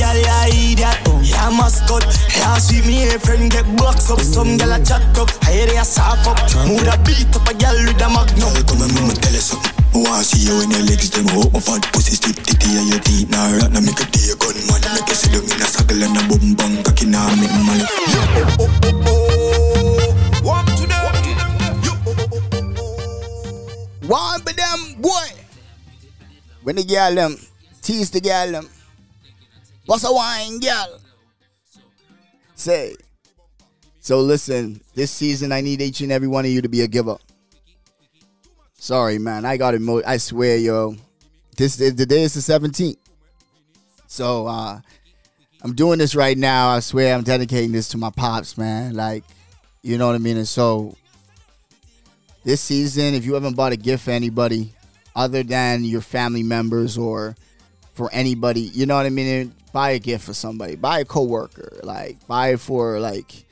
[0.00, 0.96] girl, you idiot.
[1.20, 2.04] Yeah, mascot.
[2.32, 4.20] Yeah, see me, a friend get boxed up.
[4.20, 5.28] Some girl a chat up.
[5.44, 6.40] I hear they a soft up.
[6.64, 8.48] Mood a beat up a girl with a magnum.
[8.56, 9.76] Girl, come and me tell you something.
[9.92, 11.52] I wanna see you when your legs them up.
[11.52, 13.70] My fat pussy stiff titty and your teeth now rat.
[13.72, 14.80] Now make a day a gun man.
[14.96, 17.62] Make you sit down in a circle and a boom bang cocky now make me
[17.68, 17.84] money.
[24.08, 25.28] One of them, boy.
[26.62, 27.36] When the girl them,
[27.82, 28.68] tease the girl them.
[29.90, 31.00] What's a wine, girl?
[32.54, 32.94] Say.
[33.98, 36.86] So listen, this season I need each and every one of you to be a
[36.86, 37.16] giver.
[38.74, 39.44] Sorry, man.
[39.44, 40.00] I got emo.
[40.06, 40.94] I swear, yo.
[41.56, 42.98] This is the day is the 17th.
[44.06, 44.78] So uh
[45.64, 46.68] I'm doing this right now.
[46.68, 48.94] I swear I'm dedicating this to my pops, man.
[48.94, 49.24] Like,
[49.82, 50.36] you know what I mean?
[50.36, 50.96] And so
[52.44, 54.72] this season, if you haven't bought a gift for anybody
[55.16, 57.34] other than your family members or
[57.94, 59.52] for anybody, you know what I mean?
[59.72, 60.76] Buy a gift for somebody.
[60.76, 61.80] Buy a coworker.
[61.82, 63.46] Like buy for like,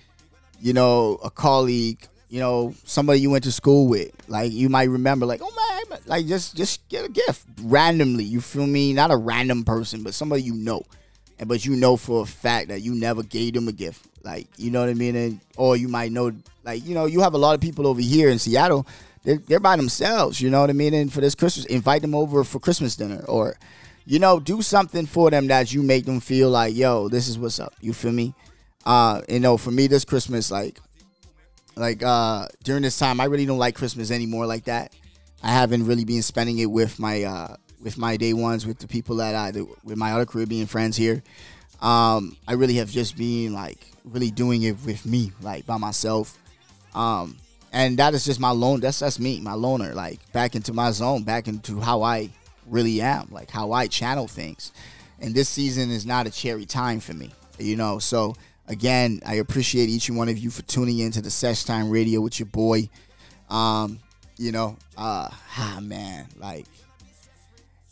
[0.61, 4.11] you know, a colleague, you know, somebody you went to school with.
[4.29, 8.25] Like you might remember, like, oh man, like just just get a gift randomly.
[8.25, 8.93] You feel me?
[8.93, 10.83] Not a random person, but somebody you know.
[11.39, 14.05] And but you know for a fact that you never gave them a gift.
[14.25, 15.14] Like, you know what I mean?
[15.16, 16.33] And or you might know
[16.69, 18.87] like, you know, you have a lot of people over here in Seattle.
[19.25, 20.93] They're, they're by themselves, you know what I mean?
[20.93, 23.57] And for this Christmas, invite them over for Christmas dinner or,
[24.09, 27.39] you know, do something for them that you make them feel like, yo, this is
[27.39, 27.75] what's up.
[27.83, 28.35] You feel me?
[28.87, 30.81] Uh, you know, for me this Christmas, like,
[31.77, 34.95] like uh during this time, I really don't like Christmas anymore like that.
[35.43, 38.89] I haven't really been spending it with my uh with my day ones, with the
[38.89, 39.53] people that I
[39.85, 41.23] with my other Caribbean friends here.
[41.83, 46.37] Um, I really have just been like really doing it with me, like by myself.
[46.95, 47.37] Um,
[47.73, 48.81] and that is just my lone.
[48.81, 49.95] That's that's me, my loner.
[49.95, 52.31] Like back into my zone, back into how I
[52.71, 54.73] really am, like how I channel things.
[55.21, 57.99] And this season is not a cherry time for me, you know.
[57.99, 58.35] So
[58.66, 62.21] again, I appreciate each and one of you for tuning into the Sesh Time Radio
[62.21, 62.89] with your boy.
[63.51, 63.99] Um,
[64.37, 66.66] you know, uh, ah man, like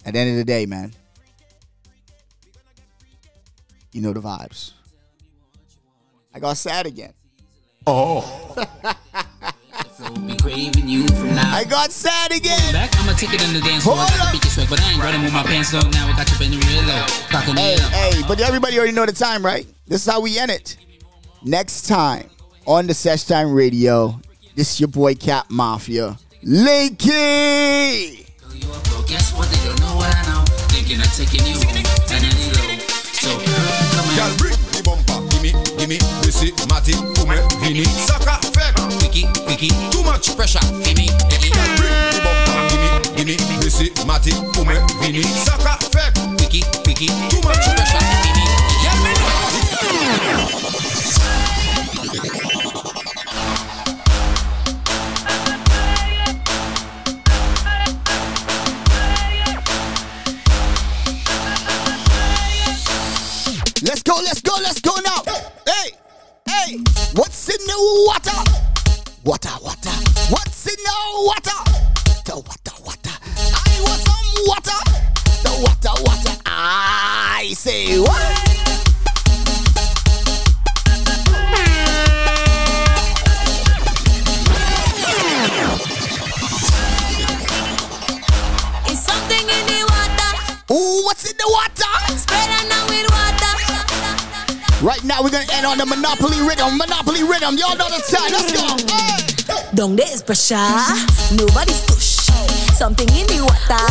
[0.04, 0.92] at the end of the day, man,
[3.92, 4.72] you know the vibes.
[6.34, 7.14] I got sad again.
[7.86, 8.54] Oh.
[9.98, 12.72] I got sad again.
[12.72, 13.96] Back, I'ma take it in the dance floor.
[13.96, 16.06] I got the beat sweat, but I ain't running with my pants up now.
[16.06, 17.06] We got you bending real low.
[17.30, 19.66] Cocking Hey, hey, but everybody already know the time, right?
[19.86, 20.76] This is how we end it.
[21.42, 22.28] Next time
[22.66, 24.20] on the Sesh Time Radio,
[24.54, 28.26] this is your boy Cap Mafia, Linky.
[28.68, 29.32] But guess
[35.86, 41.50] Mimi, Missy, Mati, Koumen, Vini Saka, Fek, Wiki, Wiki Too much pressure, Fini, Eki
[43.14, 47.65] Mimi, Missy, Mati, Koumen, Vini Saka, Fek, Wiki, Wiki Too much
[97.46, 97.58] Monopoly rhythm.
[97.58, 97.86] Y'all know.
[97.88, 98.76] Let's go.
[98.94, 99.74] Hey.
[99.74, 100.56] Down there is pressure.
[101.34, 102.26] Nobody's push.
[102.74, 103.86] Something in the water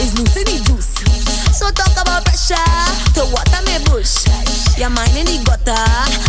[0.00, 0.94] is loose in the juice.
[1.56, 2.56] So talk about pressure.
[3.14, 4.26] To water me bush.
[4.78, 5.76] Your mind in the gutter.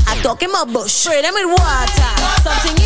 [0.08, 0.92] I talk in my bush.
[0.92, 2.12] Spray them with water.
[2.44, 2.85] Something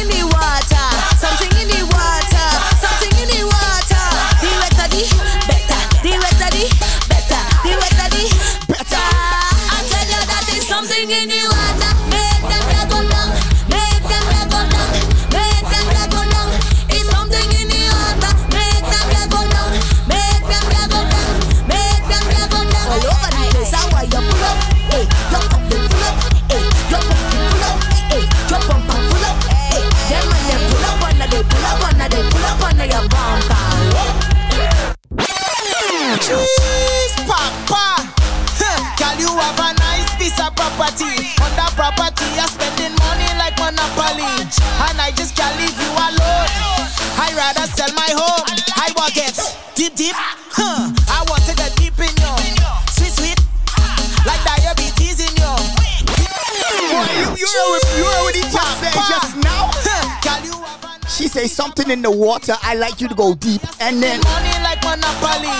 [61.60, 62.55] something in the water.
[62.62, 65.51] I like you to go deep, and then money like Monopoly,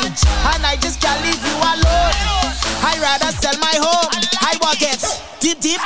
[0.48, 2.16] and I just can't leave you alone.
[2.88, 4.08] I rather sell my home.
[4.40, 5.04] I want get
[5.42, 5.82] deep, deep.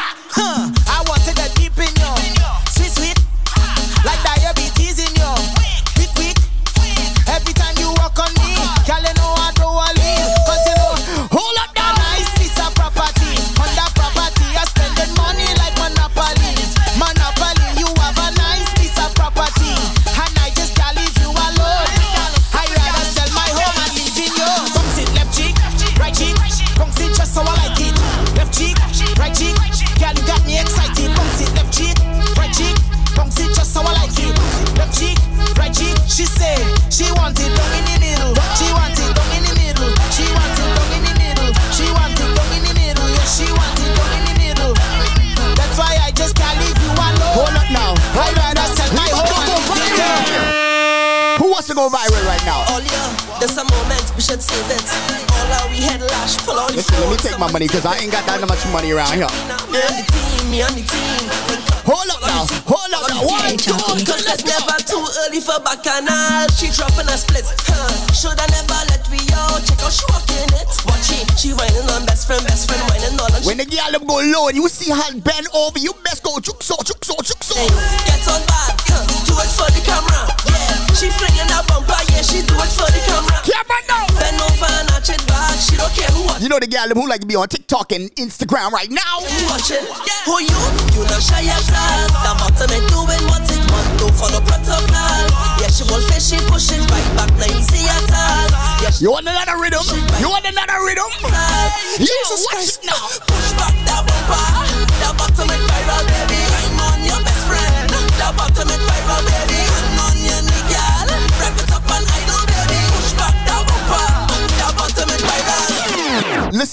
[57.54, 59.30] Money because I ain't got that much money around here.
[59.70, 61.54] Me on the team, me on the team.
[61.86, 62.50] Hold up now.
[62.66, 63.22] Hold up now.
[63.30, 63.78] One, two,
[64.10, 66.50] Cause it's never too early for bacchanal.
[66.58, 67.46] She dropping a split.
[67.70, 67.94] Huh.
[68.10, 69.62] Shoulda never let me out.
[69.70, 70.66] Check out she walking it.
[70.90, 73.46] Watch she, whining on best friend, best friend whining all on.
[73.46, 76.42] When the girl them go low and you see her bend over, you best go
[76.42, 76.82] juk so,
[86.44, 89.24] You know the them who like to be on TikTok and Instagram right now.
[89.24, 90.60] Who you?
[90.92, 92.12] You not shy at all.
[92.60, 93.88] The doing what it want.
[93.96, 95.24] Don't follow protocol.
[95.64, 97.32] Yeah, she will fish, she pushing right back.
[97.40, 98.52] Not easy at all.
[98.84, 99.88] Yeah, You want another rhythm?
[100.20, 101.08] You want another rhythm?
[101.96, 103.33] Jesus Christ, now.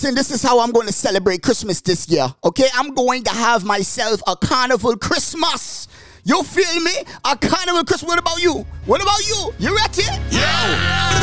[0.01, 2.27] Listen, this is how I'm going to celebrate Christmas this year.
[2.43, 5.89] Okay, I'm going to have myself a carnival Christmas.
[6.25, 6.93] You feel me?
[7.23, 8.09] A carnival Christmas.
[8.09, 8.65] What about you?
[8.87, 9.53] What about you?
[9.59, 10.05] You ready?
[10.09, 11.20] I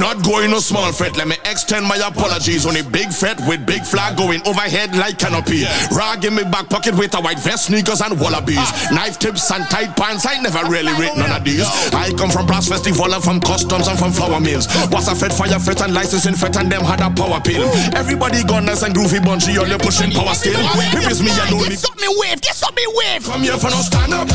[0.00, 1.16] not going no small fret.
[1.16, 5.18] Let me extend my apologies on a big fret with big flag going overhead like
[5.18, 5.64] canopy.
[5.92, 8.58] Rag in me back pocket with a white vest, sneakers and wallabies.
[8.58, 8.88] Ah.
[8.92, 10.26] Knife tips and tight pants.
[10.26, 11.68] I never really rate none of these.
[11.92, 14.66] I come from brass festival and from customs and from flour mills.
[14.90, 17.68] Was a fed fire fret and licensing fret and them had a power pill.
[17.94, 20.56] Everybody gone nice and groovy bunchy, all you pushing power still.
[20.96, 22.40] If it's me alone, Get something wave.
[22.40, 23.24] Get something wave.
[23.24, 24.28] Come here for no stand up.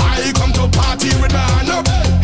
[0.00, 2.15] I come to party with my hand up.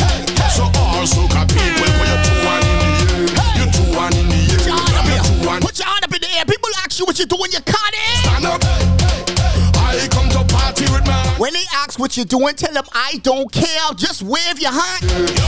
[0.53, 3.57] So all soca people put your two one in the air.
[3.57, 4.61] You two one in the air.
[4.61, 5.61] Put your You two one.
[5.63, 6.45] Put your hand up in the air.
[6.45, 7.51] People ask you what you doing.
[7.53, 8.21] You can't eh?
[8.21, 8.61] Stand up.
[9.81, 11.35] I come to party with my.
[11.39, 13.93] When they ask what you're doing, tell them I don't care.
[13.97, 15.03] Just wave your hand.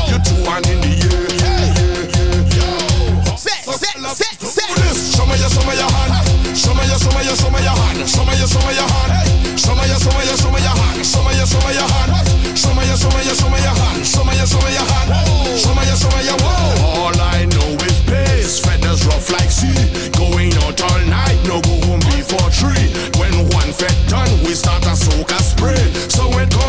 [0.08, 2.93] You two one in the air.
[3.36, 4.70] Set, set, set, set.
[5.14, 6.56] Show me your, show me your hand.
[6.56, 7.98] Show me your, show me your, show me your hand.
[8.08, 9.58] Show me your, show me your hand.
[9.58, 11.04] Show me your, show me your, show me your hand.
[11.04, 12.56] Show me your, show me your hand.
[12.56, 14.06] Show me your, show me your, show me your hand.
[14.06, 15.10] Show me your, show me your hand.
[15.58, 17.10] Show me your, show me your whoa.
[17.10, 18.60] All I know is pace.
[18.62, 19.74] Feathers rough like sea.
[20.14, 21.38] Going out all night.
[21.50, 22.86] No go home before three.
[23.18, 25.82] When one fed done, we start a soca spray.
[26.08, 26.63] So go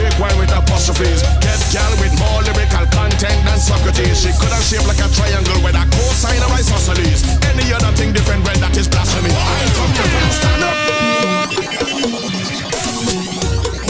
[0.00, 1.22] take why with apostrophes.
[1.44, 4.20] Get gal with more lyrical content than Socrates.
[4.22, 7.22] She could have shaped like a triangle with a cosine of isosceles.
[7.44, 9.30] Any other thing different when that is blasphemy.
[9.30, 10.76] I come from stand up.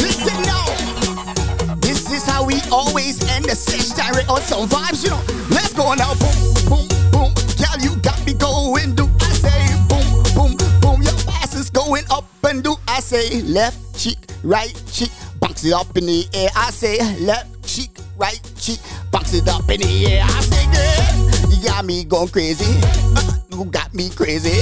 [0.03, 0.67] Listen now.
[1.81, 3.81] This is how we always end the session
[4.29, 5.23] on some vibes, you know.
[5.51, 6.15] Let's go now.
[6.15, 6.60] Boom.
[13.01, 16.51] I say left cheek, right cheek, bounce it up in the air.
[16.55, 18.79] I say left cheek, right cheek,
[19.11, 20.23] bounce it up in the air.
[20.23, 22.67] I say girl, you got me going crazy.
[23.17, 24.53] Uh, you got me crazy.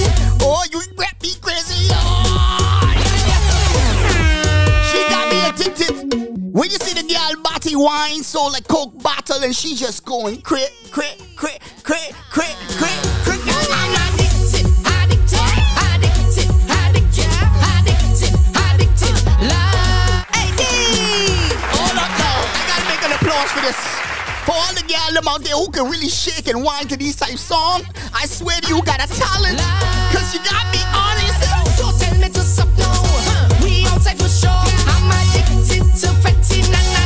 [0.41, 1.91] Oh, you got me crazy.
[1.91, 2.95] Oh,
[4.86, 6.55] she got me addicted.
[6.55, 10.43] When you see the girl body wine, so like Coke bottle, and she just going
[10.43, 13.39] crit, crit, crit, crit, crit, crit, crit.
[13.72, 13.97] I'm
[23.68, 24.08] applause
[24.44, 27.16] for all the girl them out there who can really shake and whine to these
[27.16, 27.82] type song,
[28.14, 29.58] I swear to you got a talent.
[30.10, 31.76] Cause you got me honest.
[31.76, 32.88] Don't tell me to stop now.
[32.88, 33.62] Huh.
[33.62, 34.48] We outside for sure.
[34.48, 36.97] I'm addicted to fetting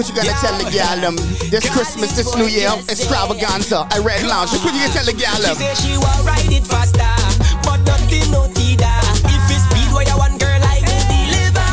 [0.00, 1.16] what you gotta tell the um, girl them.
[1.52, 4.48] This Christmas, this New Year, extravaganza, a red lounge.
[4.56, 5.56] What you gotta tell the girl She them.
[5.60, 7.04] say she want ride it faster,
[7.68, 8.88] but nothing no tida.
[9.28, 11.68] If it's speed where you want girl, I will deliver.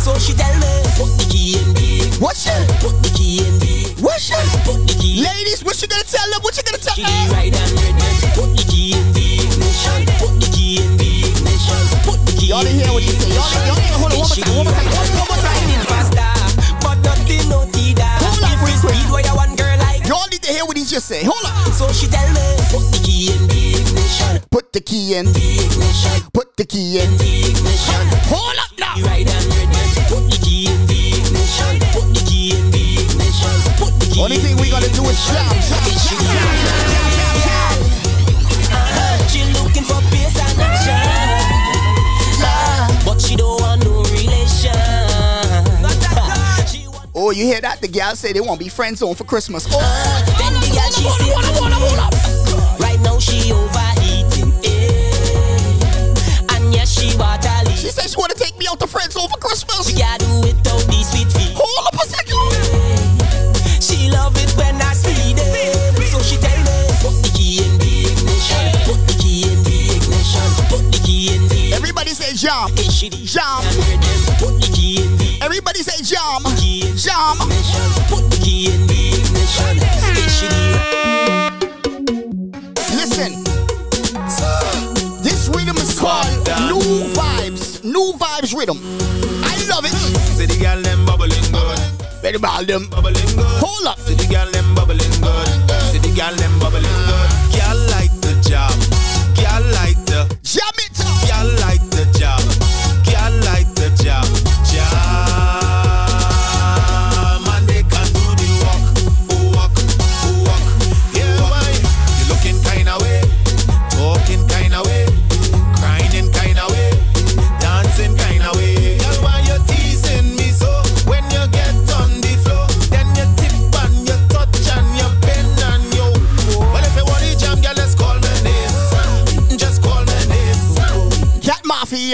[0.00, 2.48] So she tell me, put the key in the, What she?
[2.80, 4.32] put the key in the, What she?
[4.64, 5.20] put the key.
[5.20, 6.40] Ladies, what you gonna tell them?
[6.40, 7.28] What you gonna tell She them?
[7.28, 8.24] ride and ready.
[8.32, 10.00] Put the key in the ignition.
[10.16, 11.80] Put the key in the ignition.
[12.08, 13.36] Put the key Y'all in didn't hear what he said.
[13.36, 15.33] Y'all didn't- didn't- hold on, one more She time, one more time, one more time.
[20.44, 21.24] to hear what he just said.
[21.24, 21.72] Hold on.
[21.72, 24.42] So she tell me, put the key in the ignition.
[24.50, 25.26] Put the key in.
[25.32, 26.28] The ignition.
[26.32, 27.16] Put the key in.
[27.16, 28.04] The ignition.
[28.28, 28.94] Hold up now.
[29.08, 29.72] Right and ready.
[30.12, 31.80] Put the key in the ignition.
[31.96, 33.56] Put the key in the ignition.
[33.80, 36.93] Put the key Only thing we gotta do is shout, shout, shout, shout.
[47.26, 47.80] Oh, you hear that?
[47.80, 49.66] The gal say they won't be friends on for Christmas.
[49.70, 49.80] Oh.
[50.36, 51.32] Then the girl she say
[52.76, 56.52] right now she overeating, eh?
[56.52, 57.48] And yes, she water.
[57.80, 59.88] She says she wanna take me out to friends for Christmas.
[59.88, 61.56] We gotta do it without these sweet feet.
[61.56, 62.36] Hold up a second.
[63.80, 67.80] She love it when I speed it, so she tell me, put the key in
[67.80, 71.72] the ignition, put the key in the ignition, put the key in the.
[71.72, 73.64] Everybody say jump, jump.
[74.36, 75.13] Put the key in the
[75.54, 76.48] Everybody say jump,
[76.98, 77.38] jump.
[78.10, 79.78] Put the key in the ignition.
[82.98, 83.44] Listen,
[85.22, 86.26] this rhythm is called
[86.66, 86.82] New
[87.14, 87.84] Vibes.
[87.84, 88.80] New Vibes rhythm.
[89.46, 89.94] I love it.
[90.34, 91.78] See the girl them bubbling good.
[92.20, 92.88] Very ball them.
[92.90, 94.00] Hold up.
[94.00, 94.63] See the girl them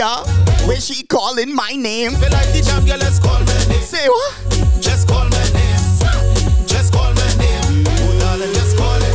[0.00, 2.12] Mafia, where she calling my name?
[2.12, 3.82] Feel like the jam, girl, let's call my name.
[3.82, 4.34] Say what?
[4.80, 6.66] Just call my name.
[6.66, 7.84] Just call my name.
[7.86, 9.14] Oh, darling, just call it.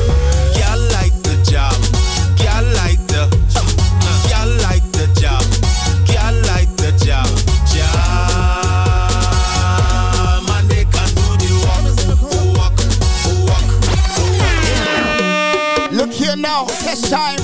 [0.54, 1.74] Girl like the job.
[2.38, 3.26] Girl like the.
[4.30, 5.42] Girl like the job.
[6.06, 7.26] Girl like the job.
[15.92, 17.40] Look here now, test time.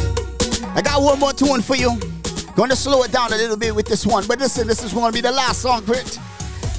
[0.76, 2.11] I got one more tune for you.
[2.56, 5.12] Gonna slow it down a little bit with this one, but listen, this is gonna
[5.12, 6.20] be the last song, Grit.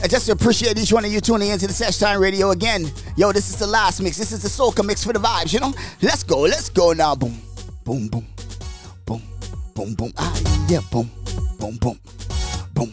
[0.02, 2.90] I just appreciate each one of you tuning into the Sesh Time Radio again.
[3.16, 4.16] Yo, this is the last mix.
[4.18, 5.72] This is the soca mix for the vibes, you know?
[6.02, 7.14] Let's go, let's go now.
[7.14, 7.40] Boom,
[7.84, 8.26] boom, boom,
[9.06, 9.22] boom,
[9.74, 10.12] boom, boom.
[10.18, 11.10] Ah, yeah, boom,
[11.58, 11.98] boom, boom,
[12.74, 12.92] boom,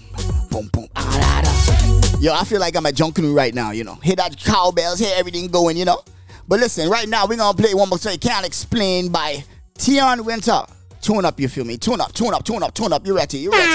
[0.49, 0.87] boom, boom.
[0.95, 2.19] Ah, da, da.
[2.19, 3.95] Yo, I feel like I'm at Junkanoo right now, you know?
[3.95, 6.01] Hear that cowbells, hear everything going, you know?
[6.47, 9.43] But listen, right now we're gonna play one more so you can't explain by
[9.77, 10.61] Tian Winter.
[11.01, 11.77] Tune up, you feel me?
[11.77, 13.05] Tune up, tune up, tune up, tune up.
[13.05, 13.39] You ready?
[13.39, 13.69] You ready?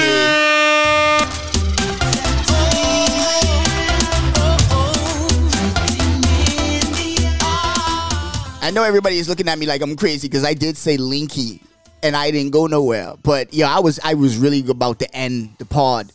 [8.61, 11.61] I know everybody is looking at me like I'm crazy because I did say Linky
[12.03, 13.15] and I didn't go nowhere.
[13.23, 16.11] But yeah, I was I was really about to end the pod.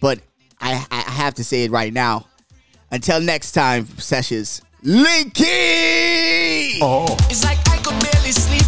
[0.00, 0.20] But
[0.60, 2.26] I I have to say it right now.
[2.90, 4.62] Until next time, sessions.
[4.84, 6.78] Linky!
[6.82, 7.16] Oh.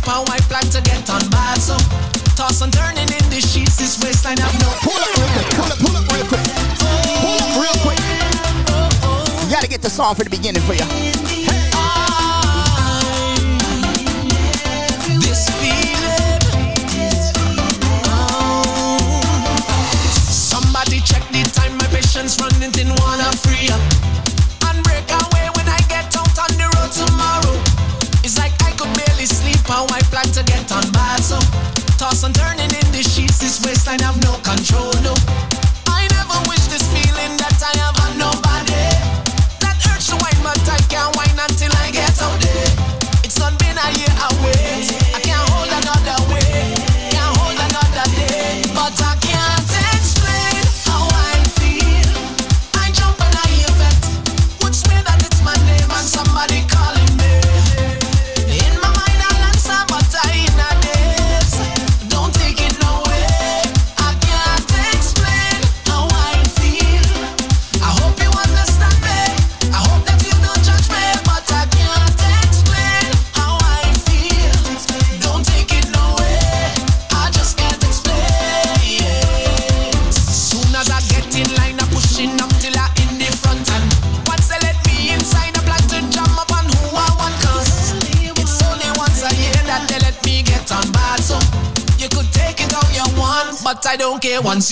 [0.04, 1.76] Like how I plan to get on bad so
[2.36, 5.64] toss and turning in the sheets this waistline have no Pull up real quick, pull
[5.64, 6.44] up, pull up real quick.
[7.24, 8.00] Pull up real quick.
[9.44, 11.33] You gotta get the song for the beginning for you.
[33.94, 34.33] Waistline have no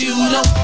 [0.01, 0.62] you know.